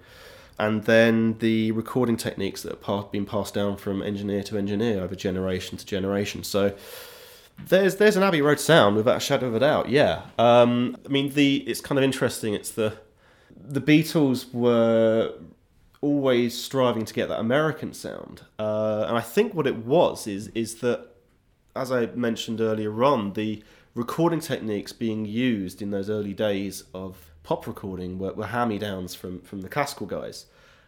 [0.58, 5.14] And then the recording techniques that have been passed down from engineer to engineer over
[5.14, 6.44] generation to generation.
[6.44, 6.74] So
[7.64, 9.88] there's there's an Abbey Road sound without a shadow of a doubt.
[9.88, 10.22] Yeah.
[10.38, 12.54] Um, I mean, the it's kind of interesting.
[12.54, 12.98] It's the
[13.50, 15.32] the Beatles were
[16.00, 20.48] always striving to get that American sound, uh, and I think what it was is
[20.48, 21.06] is that,
[21.74, 23.62] as I mentioned earlier on, the
[23.94, 29.40] recording techniques being used in those early days of pop recording were, were hand-me-downs from
[29.40, 30.46] from the classical guys,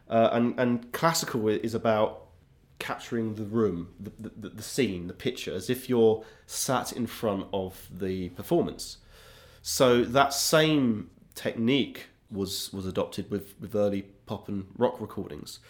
[0.08, 2.27] uh, and and classical is about
[2.78, 7.46] capturing the room, the, the, the scene, the picture, as if you're sat in front
[7.52, 8.98] of the performance.
[9.62, 15.60] So that same technique was was adopted with, with early pop and rock recordings,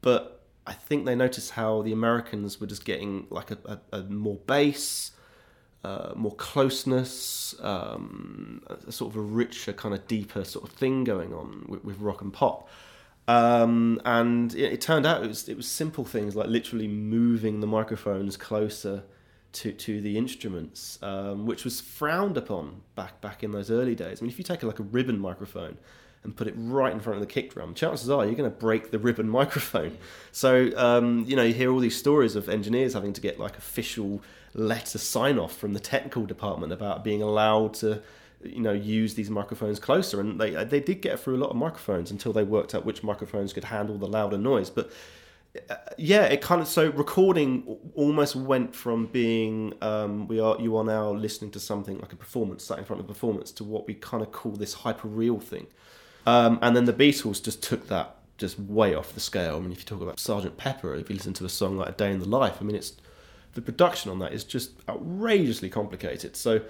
[0.00, 3.58] but I think they noticed how the Americans were just getting like a,
[3.92, 5.12] a, a more bass,
[5.82, 11.04] uh, more closeness, um, a, sort of a richer, kind of deeper sort of thing
[11.04, 12.68] going on with, with rock and pop.
[13.26, 17.60] Um, and it, it turned out it was it was simple things like literally moving
[17.60, 19.04] the microphones closer
[19.54, 24.20] to, to the instruments, um, which was frowned upon back back in those early days.
[24.20, 25.78] I mean, if you take like a ribbon microphone
[26.22, 28.56] and put it right in front of the kick drum, chances are you're going to
[28.56, 29.96] break the ribbon microphone.
[30.32, 33.56] So um, you know you hear all these stories of engineers having to get like
[33.56, 34.20] official
[34.54, 38.02] letter sign off from the technical department about being allowed to
[38.44, 40.20] you know use these microphones closer.
[40.20, 43.02] And they they did get through a lot of microphones until they worked out which
[43.02, 44.70] microphones could handle the louder noise.
[44.70, 44.90] But
[45.70, 50.76] uh, yeah it kind of so recording almost went from being um, we are you
[50.76, 53.62] are now listening to something like a performance sat in front of a performance to
[53.62, 55.66] what we kind of call this hyper real thing.
[56.26, 59.56] Um, and then the beatles just took that just way off the scale.
[59.56, 61.88] I mean if you talk about sergeant pepper if you listen to a song like
[61.88, 62.94] a day in the life i mean it's
[63.54, 66.36] the production on that is just outrageously complicated.
[66.36, 66.60] So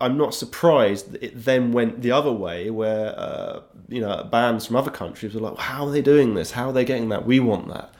[0.00, 4.66] I'm not surprised that it then went the other way, where uh, you know bands
[4.66, 6.52] from other countries were like, "How are they doing this?
[6.52, 7.26] How are they getting that?
[7.26, 7.92] We want that."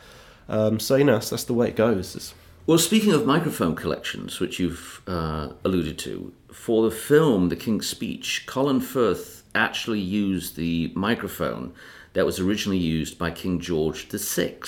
[0.49, 2.15] Um, so you know, that's, that's the way it goes.
[2.15, 2.35] It's,
[2.67, 7.89] Well, speaking of microphone collections, which you've uh, alluded to, for the film The King's
[7.89, 11.73] Speech, Colin Firth actually used the microphone
[12.13, 14.59] that was originally used by King George VI.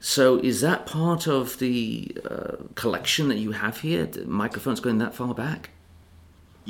[0.00, 4.06] So, is that part of the uh, collection that you have here?
[4.06, 5.70] The microphones going that far back?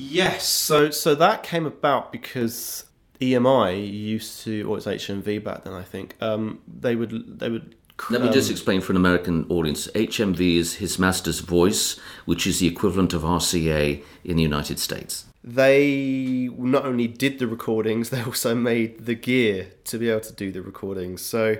[0.00, 2.84] Yes, so so that came about because
[3.20, 6.14] EMI used to, or it's HMV back then, I think.
[6.20, 7.74] Um, they would they would.
[8.10, 9.88] Let me just um, explain for an American audience.
[9.88, 15.24] HMV is His Master's Voice, which is the equivalent of RCA in the United States.
[15.42, 20.32] they not only did the recordings, they also made the gear to be able to
[20.32, 21.22] do the recordings.
[21.22, 21.56] So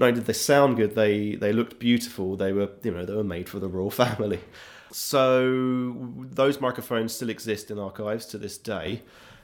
[0.00, 2.36] not only did they sound good, they they looked beautiful.
[2.36, 4.40] They were you know they were made for the royal family.
[4.90, 9.02] So those microphones still exist in archives to this day.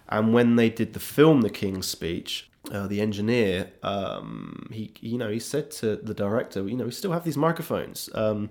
[0.08, 5.18] And when they did the film The King's Speech, uh, the engineer, um, he you
[5.18, 8.08] know he said to the director, you know, we still have these microphones.
[8.14, 8.50] Um,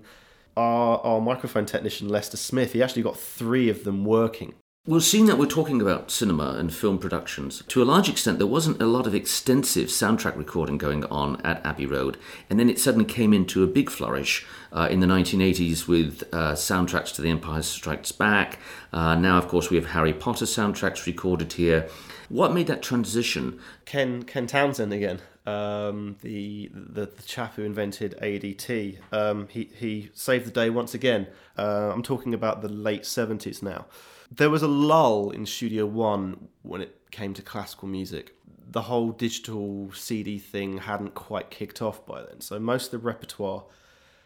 [0.56, 4.54] our our microphone technician Lester Smith, he actually got three of them working.
[4.84, 8.48] Well, seeing that we're talking about cinema and film productions, to a large extent, there
[8.48, 12.16] wasn't a lot of extensive soundtrack recording going on at Abbey Road,
[12.50, 16.54] and then it suddenly came into a big flourish uh, in the 1980s with uh,
[16.54, 18.58] soundtracks to The Empire Strikes Back.
[18.92, 21.88] Uh, now, of course, we have Harry Potter soundtracks recorded here.
[22.28, 23.60] What made that transition?
[23.84, 28.98] Ken Ken Townsend again, um, the, the the chap who invented ADT.
[29.12, 31.28] Um, he he saved the day once again.
[31.56, 33.86] Uh, I'm talking about the late seventies now.
[34.34, 38.34] There was a lull in Studio One when it came to classical music.
[38.66, 43.06] The whole digital CD thing hadn't quite kicked off by then, so most of the
[43.06, 43.64] repertoire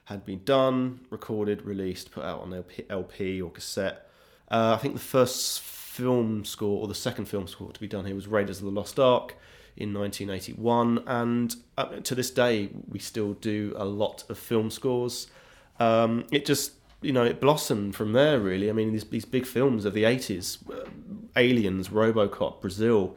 [0.05, 4.09] had been done, recorded, released, put out on LP, or cassette.
[4.49, 8.05] Uh, I think the first film score or the second film score to be done
[8.05, 9.35] here was Raiders of the Lost Ark
[9.77, 15.27] in 1981, and uh, to this day we still do a lot of film scores.
[15.81, 16.75] Um, it just
[17.07, 18.69] you know it blossomed from there really.
[18.69, 20.88] I mean these these big films of the 80s, uh,
[21.37, 23.16] Aliens, RoboCop, Brazil.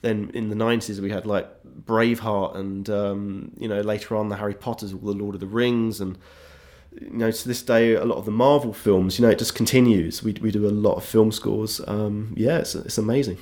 [0.00, 1.48] Then in the 90s we had like
[1.84, 5.46] Braveheart, and um, you know later on the Harry Potters, all the Lord of the
[5.46, 6.18] Rings, and
[7.00, 9.54] you know, to this day, a lot of the Marvel films, you know, it just
[9.54, 10.22] continues.
[10.22, 11.80] We, we do a lot of film scores.
[11.88, 13.38] Um, yeah, it's, it's amazing.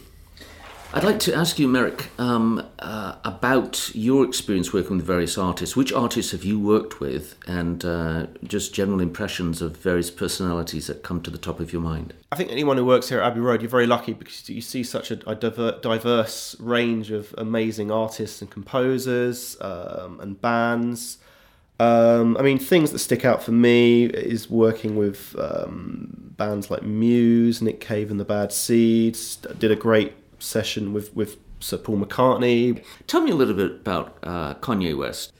[0.94, 5.74] I'd like to ask you, Mirek, um, uh, about your experience working with various artists.
[5.74, 11.02] Which artists have you worked with, and uh, just general impressions of various personalities that
[11.02, 12.12] come to the top of your mind?
[12.30, 14.82] I think anyone who works here at Abbey Road, you're very lucky because you see
[14.82, 21.16] such a, a diver, diverse range of amazing artists and composers um, and bands.
[21.80, 26.82] Um, I mean, things that stick out for me is working with um, bands like
[26.82, 29.36] Muse, Nick Cave and the Bad Seeds.
[29.36, 30.12] Did a great
[30.42, 32.82] session with, with Sir Paul McCartney.
[33.06, 35.32] Tell me a little bit about uh, Kanye West.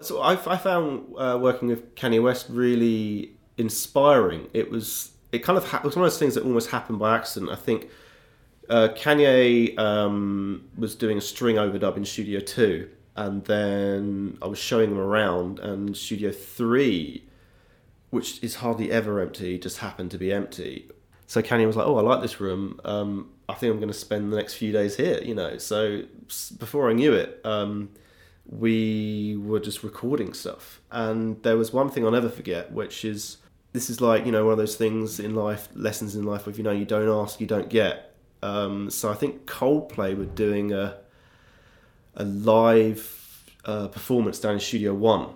[0.00, 4.48] So I, I found uh, working with Kanye West really inspiring.
[4.52, 6.98] It was it kind of ha- it was one of those things that almost happened
[6.98, 7.50] by accident.
[7.50, 7.90] I think
[8.68, 14.58] uh, Kanye um, was doing a string overdub in Studio Two, and then I was
[14.58, 17.24] showing him around, and Studio Three,
[18.10, 20.90] which is hardly ever empty, just happened to be empty.
[21.26, 22.80] So Kanye was like, "Oh, I like this room.
[22.84, 26.02] Um, I think I'm going to spend the next few days here." You know, so
[26.58, 27.40] before I knew it.
[27.44, 27.90] Um,
[28.48, 30.80] we were just recording stuff.
[30.90, 33.36] And there was one thing I'll never forget, which is
[33.72, 36.54] this is like, you know, one of those things in life, lessons in life, where
[36.54, 38.14] you know, you don't ask, you don't get.
[38.42, 40.96] Um, so I think Coldplay were doing a,
[42.14, 45.34] a live uh, performance down in Studio One.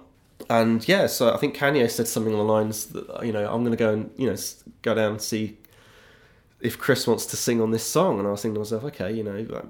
[0.49, 3.63] And yeah, so I think Kanye said something along the lines that, you know, I'm
[3.63, 4.37] going to go and, you know,
[4.81, 5.59] go down and see
[6.63, 8.19] if Chris wants to sing on this song.
[8.19, 9.65] And I was thinking to myself, okay, you know, like,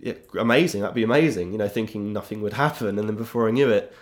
[0.00, 0.80] yeah, amazing.
[0.80, 1.52] That'd be amazing.
[1.52, 3.94] You know, thinking nothing would happen, and then before I knew it,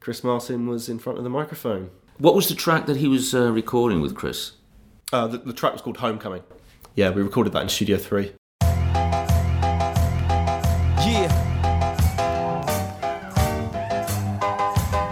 [0.00, 1.90] Chris Martin was in front of the microphone.
[2.18, 4.52] What was the track that he was uh, recording with Chris?
[5.12, 6.42] Uh, the, the track was called Homecoming.
[6.94, 8.32] Yeah, we recorded that in Studio Three.
[11.00, 11.30] Yeah.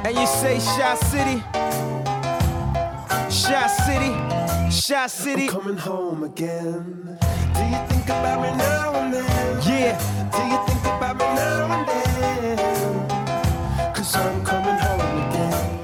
[0.06, 1.42] And you say Chi City?
[3.30, 4.29] Chi City?
[4.86, 5.46] Chi City?
[5.46, 7.18] coming home again.
[7.54, 9.62] Do you think about me now and then?
[9.68, 9.98] Yeah.
[10.32, 12.58] Do you think about me now and then?
[13.94, 15.80] Cause I'm coming home again.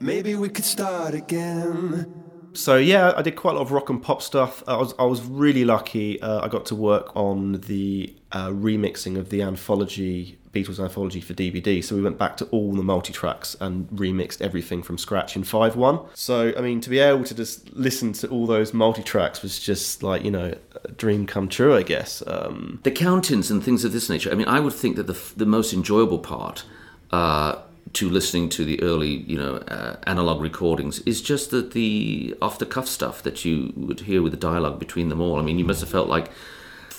[0.00, 2.12] Maybe we could start again.
[2.52, 4.64] So yeah, I did quite a lot of rock and pop stuff.
[4.66, 6.20] I was I was really lucky.
[6.20, 11.32] Uh, I got to work on the uh, remixing of the anthology Beatles anthology for
[11.32, 11.82] DVD.
[11.82, 15.44] So we went back to all the multi tracks and remixed everything from scratch in
[15.44, 16.00] five one.
[16.14, 19.60] So I mean, to be able to just listen to all those multi tracks was
[19.60, 22.22] just like you know a dream come true, I guess.
[22.26, 24.30] Um, The count-ins and things of this nature.
[24.32, 26.64] I mean, I would think that the the most enjoyable part
[27.12, 27.56] uh,
[27.92, 32.86] to listening to the early, you know, uh, analog recordings is just that the off-the-cuff
[32.86, 35.38] stuff that you would hear with the dialogue between them all.
[35.38, 36.30] I mean, you must have felt like.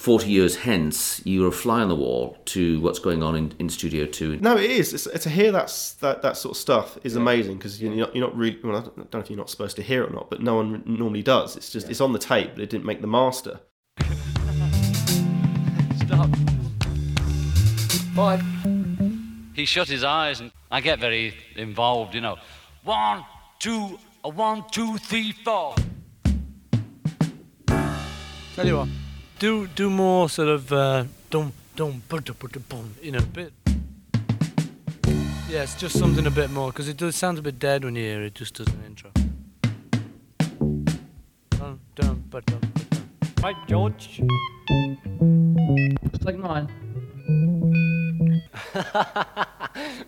[0.01, 3.69] 40 years hence, you're a fly on the wall to what's going on in, in
[3.69, 4.39] Studio 2.
[4.39, 4.95] No, it is.
[4.95, 5.67] It's, to hear that
[5.99, 8.57] that that sort of stuff is amazing because you're not, you're not really.
[8.63, 10.55] Well, I don't know if you're not supposed to hear it or not, but no
[10.55, 11.55] one normally does.
[11.55, 13.59] It's just it's on the tape, but it didn't make the master.
[15.97, 16.29] Stop.
[18.15, 18.43] Five.
[19.53, 22.37] He shut his eyes, and I get very involved, you know.
[22.83, 23.23] One,
[23.59, 25.75] two, a one, two, three, four.
[28.55, 28.89] Tell you what,
[29.41, 33.17] do do more sort of uh, dum dum ba da ba da bum, you know,
[33.17, 33.51] a bit.
[35.49, 37.95] Yeah, it's just something a bit more because it does sound a bit dead when
[37.95, 39.09] you hear it, just as an intro.
[41.49, 42.61] Dum dum ba dum.
[43.41, 44.21] Right, George.
[46.11, 46.67] Just like mine.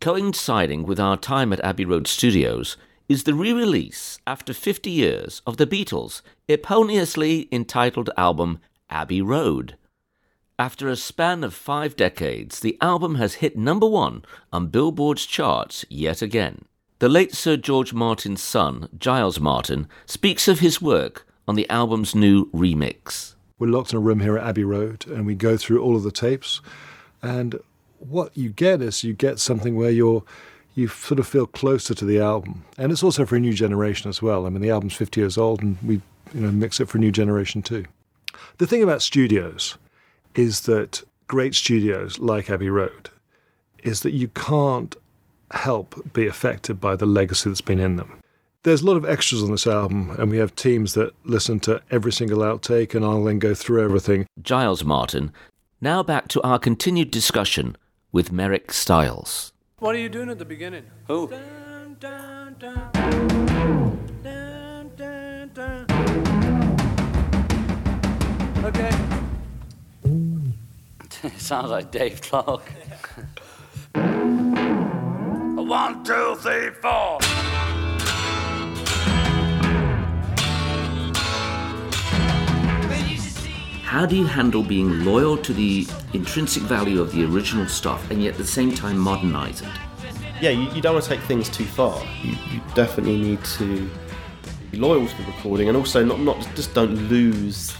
[0.00, 2.76] Coinciding with our time at Abbey Road Studios
[3.12, 8.58] is the re release, after 50 years, of the Beatles' eponymously entitled album
[8.88, 9.76] Abbey Road.
[10.58, 15.84] After a span of five decades, the album has hit number one on Billboard's charts
[15.90, 16.64] yet again.
[17.00, 22.14] The late Sir George Martin's son, Giles Martin, speaks of his work on the album's
[22.14, 23.34] new remix.
[23.58, 26.02] We're locked in a room here at Abbey Road and we go through all of
[26.02, 26.62] the tapes.
[27.20, 27.60] And
[27.98, 30.24] what you get is you get something where you're
[30.74, 32.64] you sort of feel closer to the album.
[32.78, 34.46] And it's also for a new generation as well.
[34.46, 36.00] I mean the album's 50 years old and we
[36.34, 37.84] you know mix it for a new generation too.
[38.58, 39.76] The thing about studios
[40.34, 43.10] is that great studios like Abbey Road
[43.82, 44.96] is that you can't
[45.50, 48.18] help be affected by the legacy that's been in them.
[48.62, 51.82] There's a lot of extras on this album, and we have teams that listen to
[51.90, 54.26] every single outtake, and I'll then go through everything.
[54.40, 55.32] Giles Martin.
[55.80, 57.76] Now back to our continued discussion
[58.12, 59.51] with Mirek Stiles.
[59.82, 60.84] What are you doing at the beginning?
[61.08, 61.28] Who?
[61.28, 62.88] Dun, dun, dun.
[64.22, 65.86] Dun, dun, dun.
[68.64, 68.92] Okay.
[71.24, 72.62] It sounds like Dave Clark.
[75.56, 77.18] one, two, three, four.
[83.92, 88.22] How do you handle being loyal to the intrinsic value of the original stuff and
[88.22, 89.68] yet at the same time modernize it?
[90.40, 92.02] Yeah, you, you don't want to take things too far.
[92.22, 93.90] You, you definitely need to
[94.70, 97.72] be loyal to the recording, and also not not just don't lose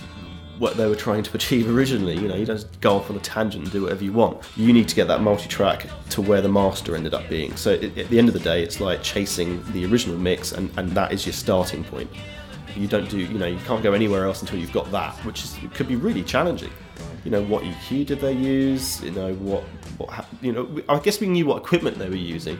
[0.58, 2.18] what they were trying to achieve originally.
[2.18, 4.42] You know, you don't go off on a tangent and do whatever you want.
[4.54, 7.56] You need to get that multi-track to where the master ended up being.
[7.56, 10.90] So at the end of the day, it's like chasing the original mix, and, and
[10.90, 12.10] that is your starting point.
[12.76, 15.44] You don't do, you know, you can't go anywhere else until you've got that, which
[15.44, 16.70] is could be really challenging.
[17.24, 19.02] You know, what EQ did they use?
[19.02, 19.62] You know, what,
[19.98, 22.58] what, you know, I guess we knew what equipment they were using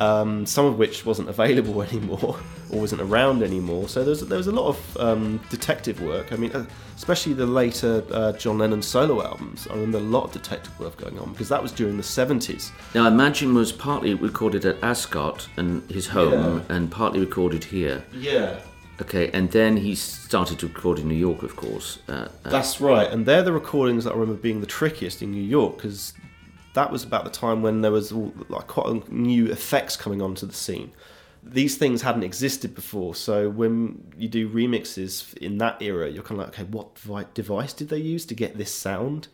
[0.00, 2.38] um, some of which wasn't available anymore
[2.70, 3.88] or wasn't around anymore.
[3.88, 6.32] So there was, there was a lot of um, detective work.
[6.32, 9.66] I mean, uh, especially the later uh, John Lennon solo albums.
[9.68, 12.70] I remember a lot of detective work going on because that was during the 70s.
[12.94, 18.04] Now, Imagine was partly recorded at Ascot and his home, and partly recorded here.
[18.12, 18.60] Yeah.
[19.00, 22.00] Okay, and then he started to record in New York, of course.
[22.08, 25.30] Uh, uh, That's right, and they're the recordings that I remember being the trickiest in
[25.30, 26.14] New York because
[26.74, 30.20] that was about the time when there was all, like quite a new effects coming
[30.20, 30.92] onto the scene.
[31.42, 36.40] These things hadn't existed before, so when you do remixes in that era, you're kind
[36.40, 39.28] of like, okay, what device did they use to get this sound?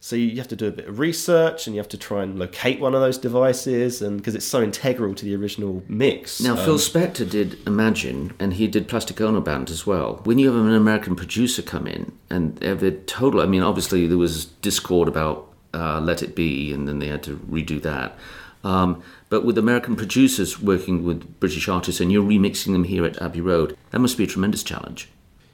[0.00, 2.38] So you have to do a bit of research, and you have to try and
[2.38, 6.40] locate one of those devices, and because it's so integral to the original mix.
[6.40, 10.20] Now, Um, Phil Spector did Imagine, and he did Plastic Ono Band as well.
[10.24, 14.06] When you have an American producer come in, and they're the total, I mean, obviously
[14.06, 18.18] there was discord about uh, Let It Be, and then they had to redo that.
[18.64, 23.20] Um, but with American producers working with British artists, and you're remixing them here at
[23.20, 25.08] Abbey Road, that must be a tremendous challenge.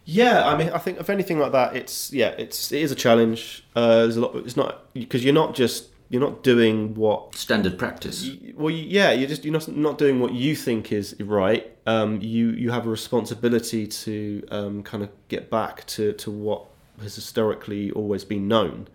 [0.04, 2.96] Yeah, I mean, I think if anything like that, it's yeah, it's it is a
[2.96, 3.64] challenge.
[3.76, 4.34] Uh, there's a lot.
[4.36, 7.34] It's not because you're not just you're not doing what.
[7.36, 8.28] Standard practice.
[8.54, 11.70] Well, yeah, you're just you're not not doing what you think is right.
[11.86, 16.66] Um, you you have a responsibility to um, kind of get back to to what
[17.00, 18.88] has historically always been known.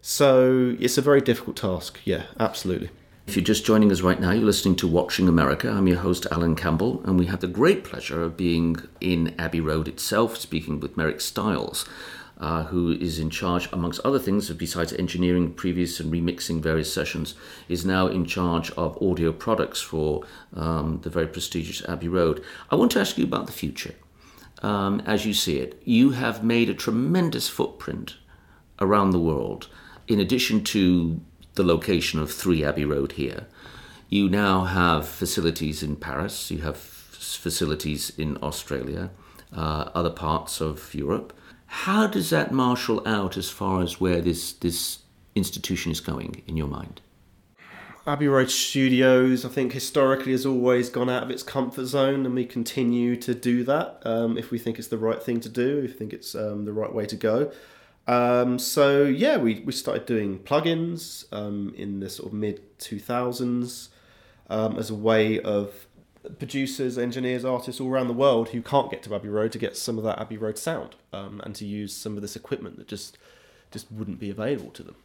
[0.00, 2.00] So it's a very difficult task.
[2.04, 2.90] Yeah, absolutely.
[3.28, 5.68] If you're just joining us right now, you're listening to Watching America.
[5.70, 9.60] I'm your host, Alan Campbell, and we have the great pleasure of being in Abbey
[9.60, 11.84] Road itself, speaking with Mirek Stiles,
[12.38, 17.34] uh, who is in charge, amongst other things, besides engineering previous and remixing various sessions,
[17.68, 20.24] is now in charge of audio products for
[20.56, 22.42] um, the very prestigious Abbey Road.
[22.70, 23.94] I want to ask you about the future.
[24.62, 28.16] Um, as you see it, you have made a tremendous footprint
[28.80, 29.68] around the world.
[30.06, 31.20] In addition to
[31.58, 33.46] the location of 3 Abbey Road here,
[34.08, 39.10] you now have facilities in Paris, you have facilities in Australia,
[39.52, 41.32] uh, other parts of Europe.
[41.66, 45.00] How does that marshal out as far as where this, this
[45.34, 47.00] institution is going in your mind?
[48.06, 52.36] Abbey Road Studios, I think historically has always gone out of its comfort zone, and
[52.36, 55.78] we continue to do that um, if we think it's the right thing to do,
[55.78, 57.50] if we think it's um, the right way to go.
[58.08, 63.88] Um, so yeah, we, we started doing plugins um, in the sort of mid 2000s
[64.48, 65.86] um, as a way of
[66.38, 69.76] producers, engineers, artists all around the world who can't get to Abbey Road to get
[69.76, 72.88] some of that Abbey Road sound um, and to use some of this equipment that
[72.88, 73.18] just
[73.70, 74.96] just wouldn't be available to them.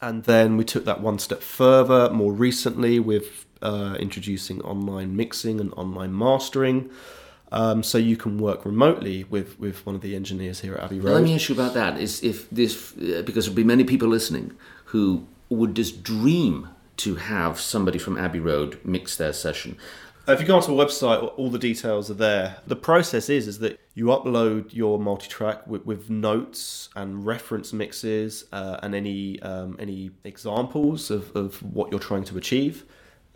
[0.00, 5.60] And then we took that one step further more recently with uh, introducing online mixing
[5.60, 6.90] and online mastering.
[7.52, 10.98] Um, so you can work remotely with, with one of the engineers here at Abbey
[10.98, 11.14] Road.
[11.14, 11.36] Let me Road.
[11.36, 11.98] ask you about that.
[11.98, 14.52] Is if this uh, because there'll be many people listening
[14.86, 19.76] who would just dream to have somebody from Abbey Road mix their session.
[20.28, 22.56] If you go onto the website, all the details are there.
[22.66, 28.44] The process is is that you upload your multi-track with, with notes and reference mixes
[28.52, 32.84] uh, and any um, any examples of, of what you're trying to achieve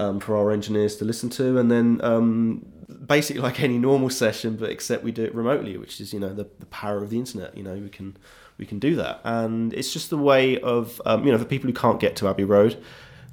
[0.01, 2.67] um, for our engineers to listen to, and then um,
[3.07, 6.33] basically like any normal session, but except we do it remotely, which is you know
[6.35, 7.57] the, the power of the internet.
[7.57, 8.17] You know we can
[8.59, 11.69] we can do that, and it's just a way of um, you know for people
[11.69, 12.83] who can't get to Abbey Road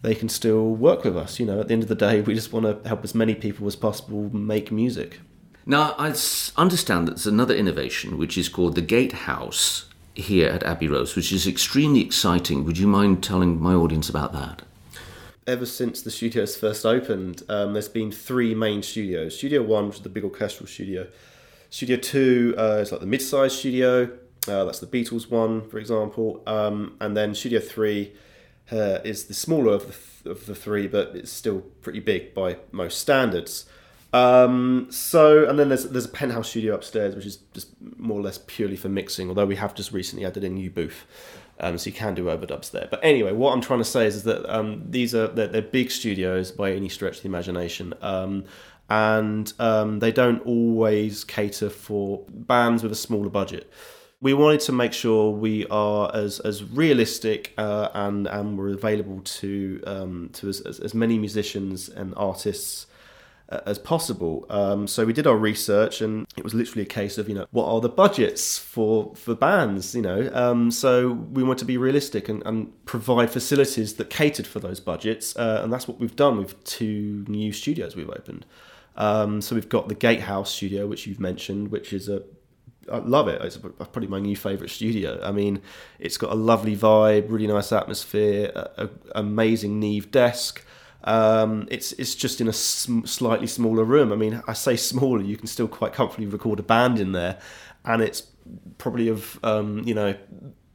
[0.01, 1.39] they can still work with us.
[1.39, 3.35] You know, at the end of the day, we just want to help as many
[3.35, 5.19] people as possible make music.
[5.65, 6.15] Now, I
[6.55, 11.31] understand that there's another innovation which is called the Gatehouse here at Abbey Road, which
[11.31, 12.63] is extremely exciting.
[12.63, 14.61] Would you mind telling my audience about that?
[15.47, 19.37] Ever since the studios first opened, um, there's been three main studios.
[19.37, 21.07] Studio One, which is the big orchestral studio.
[21.69, 24.11] Studio Two uh, is like the mid-sized studio.
[24.45, 26.43] Uh, that's the Beatles one, for example.
[26.45, 28.11] Um, and then Studio Three
[28.73, 32.33] uh, is the smaller of the, th- of the three, but it's still pretty big
[32.33, 33.65] by most standards.
[34.13, 38.23] Um, so, and then there's there's a penthouse studio upstairs, which is just more or
[38.23, 39.29] less purely for mixing.
[39.29, 41.05] Although we have just recently added a new booth,
[41.59, 42.87] um, so you can do overdubs there.
[42.89, 45.61] But anyway, what I'm trying to say is, is that um, these are they're, they're
[45.61, 47.93] big studios by any stretch of the imagination.
[48.01, 48.45] Um,
[48.89, 53.69] and um, they don't always cater for bands with a smaller budget
[54.19, 59.21] we wanted to make sure we are as as realistic uh, and and we're available
[59.21, 62.87] to um, to as, as, many musicians and artists
[63.49, 64.45] as possible.
[64.49, 67.47] Um, so we did our research, and it was literally a case of you know
[67.51, 70.29] what are the budgets for for bands, you know.
[70.33, 74.79] Um, so we want to be realistic and, and provide facilities that catered for those
[74.79, 78.45] budgets, uh, and that's what we've done with two new studios we've opened.
[78.95, 82.23] Um, so we've got the Gatehouse studio, which you've mentioned, which is a
[82.91, 83.41] I love it.
[83.41, 85.19] It's probably my new favourite studio.
[85.23, 85.61] I mean,
[85.99, 90.65] it's got a lovely vibe, really nice atmosphere, a, a amazing Neve desk.
[91.07, 94.11] Um, it's it's just in a sm- slightly smaller room.
[94.11, 97.39] I mean, I say smaller, you can still quite comfortably record a band in there,
[97.85, 98.23] and it's
[98.77, 100.15] probably of um, you know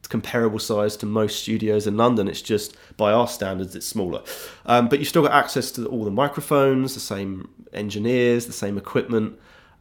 [0.09, 2.28] comparable size to most studios in London.
[2.28, 4.22] It's just by our standards, it's smaller,
[4.64, 8.78] um, but you've still got access to all the microphones, the same engineers, the same
[8.78, 9.39] equipment.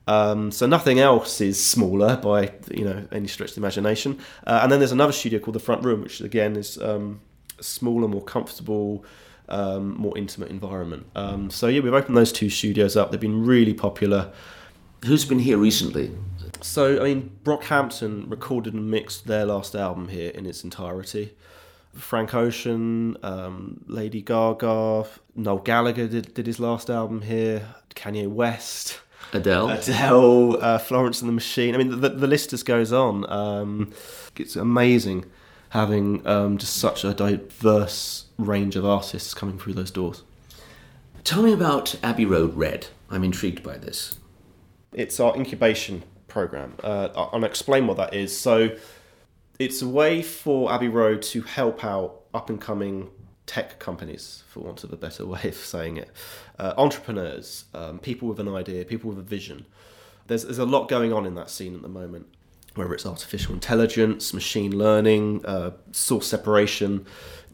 [0.07, 4.19] Um, so nothing else is smaller by you know any stretch of the imagination.
[4.45, 7.21] Uh, and then there's another studio called the Front Room, which again is um,
[7.61, 9.05] smaller, more comfortable,
[9.49, 11.05] um, more intimate environment.
[11.15, 13.11] Um, so yeah, we've opened those two studios up.
[13.11, 14.31] They've been really popular.
[15.05, 16.11] Who's been here recently?
[16.61, 21.35] So I mean, Brockhampton recorded and mixed their last album here in its entirety.
[21.93, 25.05] Frank Ocean, um, Lady Gaga,
[25.35, 27.75] Noel Gallagher did, did his last album here.
[27.95, 29.01] Kanye West.
[29.33, 29.69] Adele.
[29.69, 31.75] Adele, uh, Florence and the Machine.
[31.75, 33.29] I mean, the, the list just goes on.
[33.29, 33.91] Um,
[34.37, 35.25] it's amazing
[35.71, 40.23] having um, just such a diverse range of artists coming through those doors.
[41.23, 42.87] Tell me about Abbey Road Red.
[43.09, 44.19] I'm intrigued by this.
[44.93, 46.73] It's our incubation program.
[46.83, 48.37] Uh, I- I'll explain what that is.
[48.37, 48.75] So,
[49.59, 53.09] it's a way for Abbey Road to help out up and coming
[53.45, 56.09] tech companies, for want of a better way of saying it,
[56.57, 59.65] uh, entrepreneurs, um, people with an idea, people with a vision.
[60.27, 62.27] There's, there's a lot going on in that scene at the moment,
[62.75, 67.05] whether it's artificial intelligence, machine learning, uh, source separation.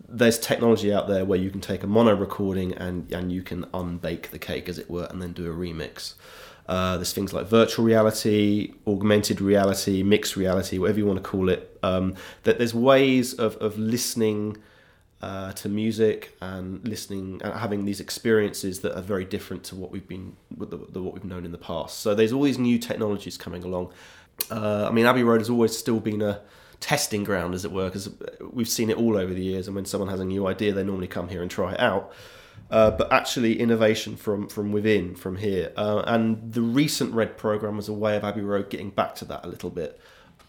[0.08, 3.66] There's technology out there where you can take a mono recording and, and you can
[3.74, 6.14] unbake the cake, as it were, and then do a remix.
[6.68, 11.50] Uh, there's things like virtual reality, augmented reality, mixed reality, whatever you want to call
[11.50, 11.78] it.
[11.82, 14.58] Um, that there's ways of, of listening
[15.22, 19.92] uh, to music and listening and having these experiences that are very different to what
[19.92, 22.00] we've been the, the, what we've known in the past.
[22.00, 23.92] So there's all these new technologies coming along.
[24.50, 26.42] Uh, I mean, Abbey Road has always still been a
[26.80, 28.10] testing ground, as it were, because
[28.52, 29.68] we've seen it all over the years.
[29.68, 32.14] And when someone has a new idea, they normally come here and try it out.
[32.70, 35.72] Uh, but actually, innovation from from within, from here.
[35.78, 39.26] Uh, and the recent Red program was a way of Abbey Road getting back to
[39.26, 40.00] that a little bit.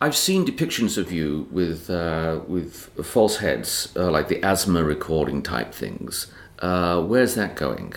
[0.00, 5.42] I've seen depictions of you with uh, with false heads, uh, like the ASMR recording
[5.42, 6.26] type things.
[6.58, 7.94] Uh, where's that going?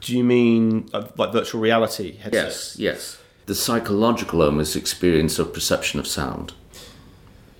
[0.00, 2.78] Do you mean uh, like virtual reality headsets?
[2.78, 3.19] Yes, yes.
[3.50, 6.52] The psychological almost experience of perception of sound.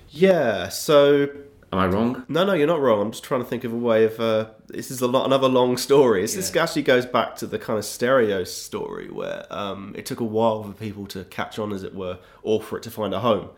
[0.09, 0.69] Yeah.
[0.69, 1.27] So
[1.73, 2.23] Am I wrong?
[2.29, 3.01] No, no, you're not wrong.
[3.01, 4.17] I'm just trying to think of a way of.
[4.17, 6.21] Uh, this is a lot, another long story.
[6.21, 10.21] This, this actually goes back to the kind of stereo story where um, it took
[10.21, 13.13] a while for people to catch on, as it were, or for it to find
[13.13, 13.49] a home.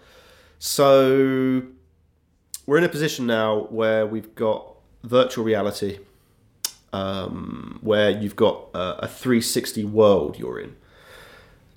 [0.57, 1.61] So
[2.65, 4.73] we're in a position now where we've got
[5.03, 5.99] virtual reality,
[6.93, 10.77] um, where you've got uh, a 360 world you're in.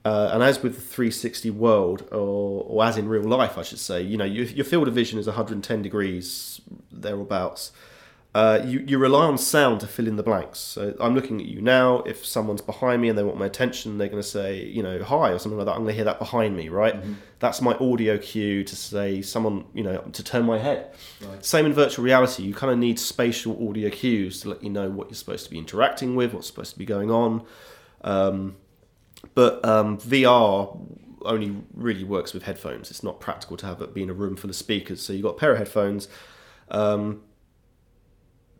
[0.06, 3.80] Uh, and as with the 360 world, or, or as in real life, I should
[3.80, 6.60] say, you know, your, your field of vision is 110 degrees
[6.92, 7.72] thereabouts.
[8.32, 10.60] Uh, you, you rely on sound to fill in the blanks.
[10.60, 12.02] So I'm looking at you now.
[12.02, 15.02] If someone's behind me and they want my attention, they're going to say, you know,
[15.02, 15.72] hi or something like that.
[15.72, 16.94] I'm going to hear that behind me, right?
[17.40, 20.94] That's my audio cue to say someone, you know, to turn my head.
[21.40, 22.44] Same in virtual reality.
[22.44, 25.50] You kind of need spatial audio cues to let you know what you're supposed to
[25.50, 27.44] be interacting with, what's supposed to be going on.
[28.02, 28.54] Um,
[29.34, 30.78] but um, VR
[31.24, 32.90] only really works with headphones.
[32.90, 35.02] It's not practical to have it be in a room full of speakers.
[35.02, 36.08] So you've got a pair of headphones.
[36.68, 37.22] Um,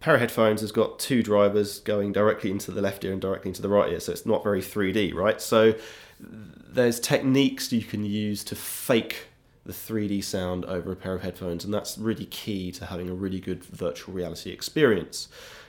[0.00, 3.48] pair of headphones has got two drivers going directly into the left ear and directly
[3.48, 5.40] into the right ear, so it's not very 3D, right?
[5.40, 5.74] So
[6.20, 9.28] there's techniques you can use to fake
[9.64, 13.14] the 3D sound over a pair of headphones, and that's really key to having a
[13.14, 15.28] really good virtual reality experience.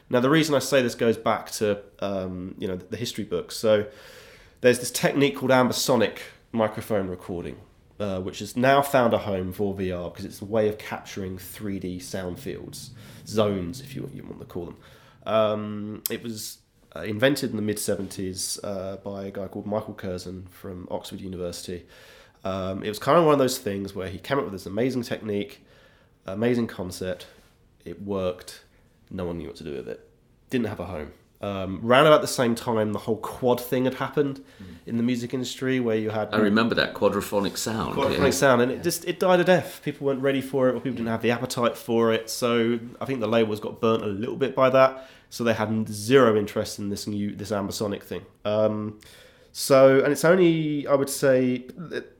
[0.09, 3.57] Now, the reason I say this goes back to um, you know the history books.
[3.57, 3.87] So
[4.61, 6.19] there's this technique called ambisonic
[6.51, 7.57] microphone recording,
[7.99, 11.37] uh, which has now found a home for VR because it's a way of capturing
[11.37, 12.91] 3D sound fields,
[13.25, 14.77] zones, if you, you want to call them.
[15.25, 16.59] Um, it was
[16.95, 21.19] uh, invented in the mid 70s uh, by a guy called Michael Gerzon from Oxford
[21.19, 21.85] University.
[22.43, 24.65] Um, it was kind of one of those things where he came up with this
[24.65, 25.65] amazing technique,
[26.25, 27.27] amazing concept.
[27.83, 28.63] It worked.
[29.11, 30.09] No one knew what to do with it.
[30.49, 31.11] Didn't have a home.
[31.39, 34.43] Um, round about the same time, the whole quad thing had happened
[34.87, 37.95] in the music industry, where you had I remember that quadraphonic sound.
[37.95, 38.29] quadraphonic yeah.
[38.31, 39.81] sound, and it just it died a death.
[39.83, 42.29] People weren't ready for it, or people didn't have the appetite for it.
[42.31, 45.07] So I think the labels got burnt a little bit by that.
[45.29, 48.25] So they had zero interest in this new this ambisonic thing.
[48.43, 48.99] Um,
[49.51, 51.65] so and it's only I would say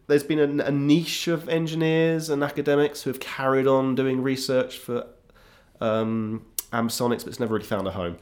[0.06, 4.78] there's been a, a niche of engineers and academics who have carried on doing research
[4.78, 5.08] for
[5.82, 8.18] um, ambisonics, but it's never really found a home.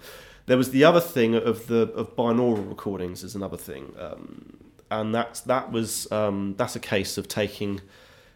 [0.48, 4.58] There was the other thing of the of binaural recordings is another thing, um,
[4.92, 7.82] and that's that was um, that's a case of taking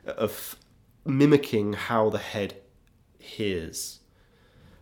[0.05, 0.55] of
[1.05, 2.55] mimicking how the head
[3.20, 3.99] hears.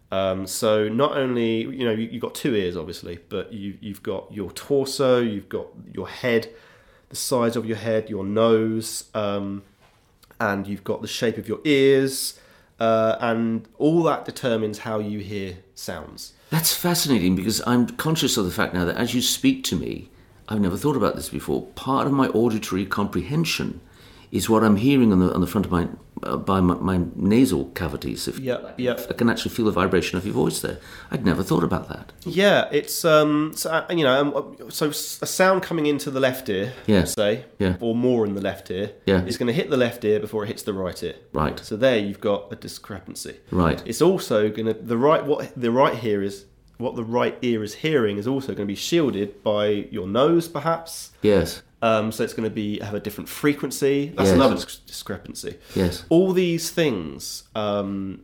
[0.09, 4.03] Um, so not only you know you, you've got two ears obviously, but you you've
[4.03, 6.49] got your torso, you've got your head,
[7.09, 9.63] the size of your head, your nose, um,
[10.39, 12.39] and you've got the shape of your ears,
[12.80, 16.32] uh, and all that determines how you hear sounds.
[16.49, 20.09] That's fascinating because I'm conscious of the fact now that as you speak to me,
[20.47, 21.63] I've never thought about this before.
[21.75, 23.81] Part of my auditory comprehension
[24.31, 25.89] is what I'm hearing on the on the front of my
[26.22, 28.28] by my, my nasal cavities.
[28.28, 28.95] If Yeah, yeah.
[29.09, 30.80] I can actually feel the vibration of your voice there.
[31.11, 32.11] I'd never thought about that.
[32.26, 34.20] Yeah, it's um, so, uh, you know,
[34.59, 37.03] um, so a sound coming into the left ear, Yeah.
[37.05, 37.76] say, Yeah.
[37.80, 39.24] or more in the left ear, Yeah.
[39.26, 41.15] is going to hit the left ear before it hits the right ear.
[41.34, 41.59] Right.
[41.63, 43.36] So there you've got a discrepancy.
[43.51, 43.82] Right.
[43.86, 46.45] It's also going to the right what the right here is
[46.78, 50.47] what the right ear is hearing is also going to be shielded by your nose,
[50.47, 51.11] perhaps.
[51.24, 51.63] Yes.
[51.82, 54.07] Um, so it's going to be have a different frequency.
[54.17, 54.36] That's Yes.
[54.36, 55.57] another dis- discrepancy.
[55.75, 56.05] Yes.
[56.09, 58.21] All these things um,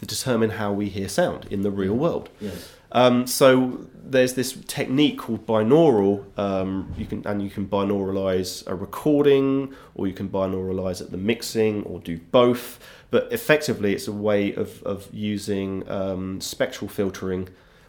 [0.00, 2.28] determine how we hear sound in the real world.
[2.40, 2.68] Yes.
[2.92, 6.24] Um, so there's this technique called binaural.
[6.38, 11.16] Um, you can and you can binauralize a recording, or you can binauralize at the
[11.16, 12.78] mixing, or do both.
[13.10, 17.48] But effectively, it's a way of of using um, spectral filtering,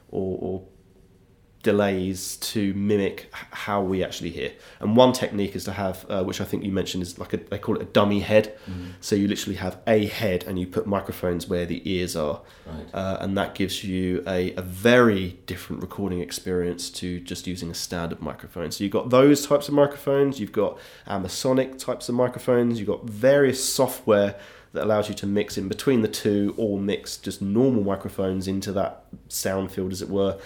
[0.09, 0.63] or, or
[1.66, 3.30] delays to mimic
[3.66, 4.51] how we actually hear.
[4.80, 7.38] And one technique is to have, uh, which I think you mentioned, is like a,
[7.38, 8.55] they call it a dummy head.
[9.01, 12.41] So you literally have a head and you put microphones where the ears are.
[12.66, 12.86] Right.
[12.93, 17.74] Uh, and that gives you a, a very different recording experience to just using a
[17.74, 18.72] standard microphone.
[18.72, 23.03] So you've got those types of microphones, you've got Ambisonic types of microphones, you've got
[23.09, 24.36] various software
[24.74, 28.72] that allows you to mix in between the two or mix just normal microphones into
[28.74, 30.38] that sound field, as it were.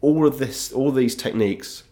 [0.00, 1.84] All of this, all these techniques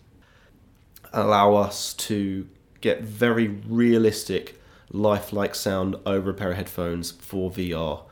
[1.12, 2.48] allow us to
[2.80, 8.02] get very realistic, lifelike sound over a pair of headphones for VR.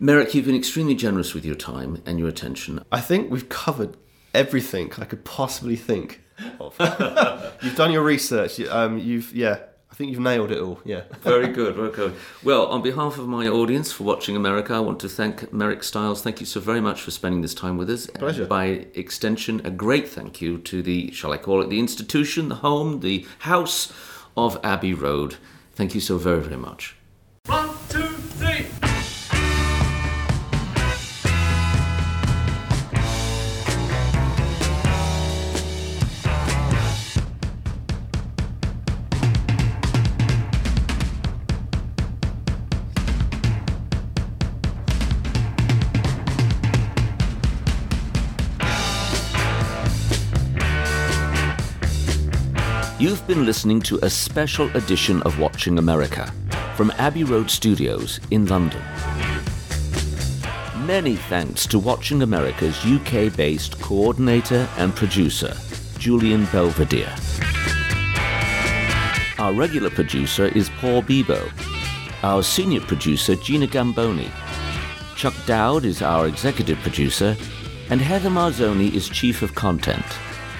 [0.00, 2.84] Mirek, you've been extremely generous with your time and your attention.
[2.90, 3.96] I think we've covered
[4.34, 6.22] everything I could possibly think
[6.58, 6.74] of.
[7.62, 8.60] you've done your research.
[8.60, 9.58] Um, you've yeah.
[9.92, 10.80] I think you've nailed it all.
[10.86, 11.02] Yeah.
[11.20, 12.14] Very good, very good.
[12.42, 16.22] Well, on behalf of my audience for watching America, I want to thank Mirek Stiles.
[16.22, 18.06] Thank you so very much for spending this time with us.
[18.06, 18.42] Pleasure.
[18.42, 22.48] And by extension, a great thank you to the, shall I call it, the institution,
[22.48, 23.92] the home, the house
[24.34, 25.36] of Abbey Road.
[25.74, 26.96] Thank you so very, very much.
[53.34, 56.30] Been listening to a special edition of Watching America
[56.76, 58.82] from Abbey Road Studios in London.
[60.84, 65.56] Many thanks to Watching America's UK based coordinator and producer,
[65.96, 67.14] Julian Belvedere.
[69.38, 71.50] Our regular producer is Paul Bebo.
[72.22, 74.30] Our senior producer, Gina Gamboni.
[75.16, 77.34] Chuck Dowd is our executive producer,
[77.88, 80.04] and Heather Marzoni is chief of content.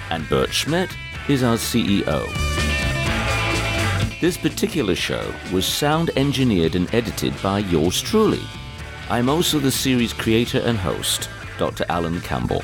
[0.09, 0.89] And Bert Schmidt
[1.29, 2.62] is our CEO.
[4.23, 8.39] This particular show was sound engineered and edited by yours truly.
[9.09, 11.83] I'm also the series creator and host, Dr.
[11.89, 12.63] Alan Campbell.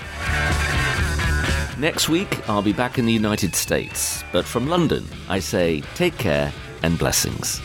[1.78, 6.18] Next week, I'll be back in the United States, but from London, I say take
[6.18, 7.60] care and blessings.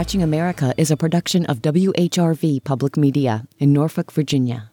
[0.00, 4.66] Watching America is a production of WHRV Public Media in Norfolk, Virginia.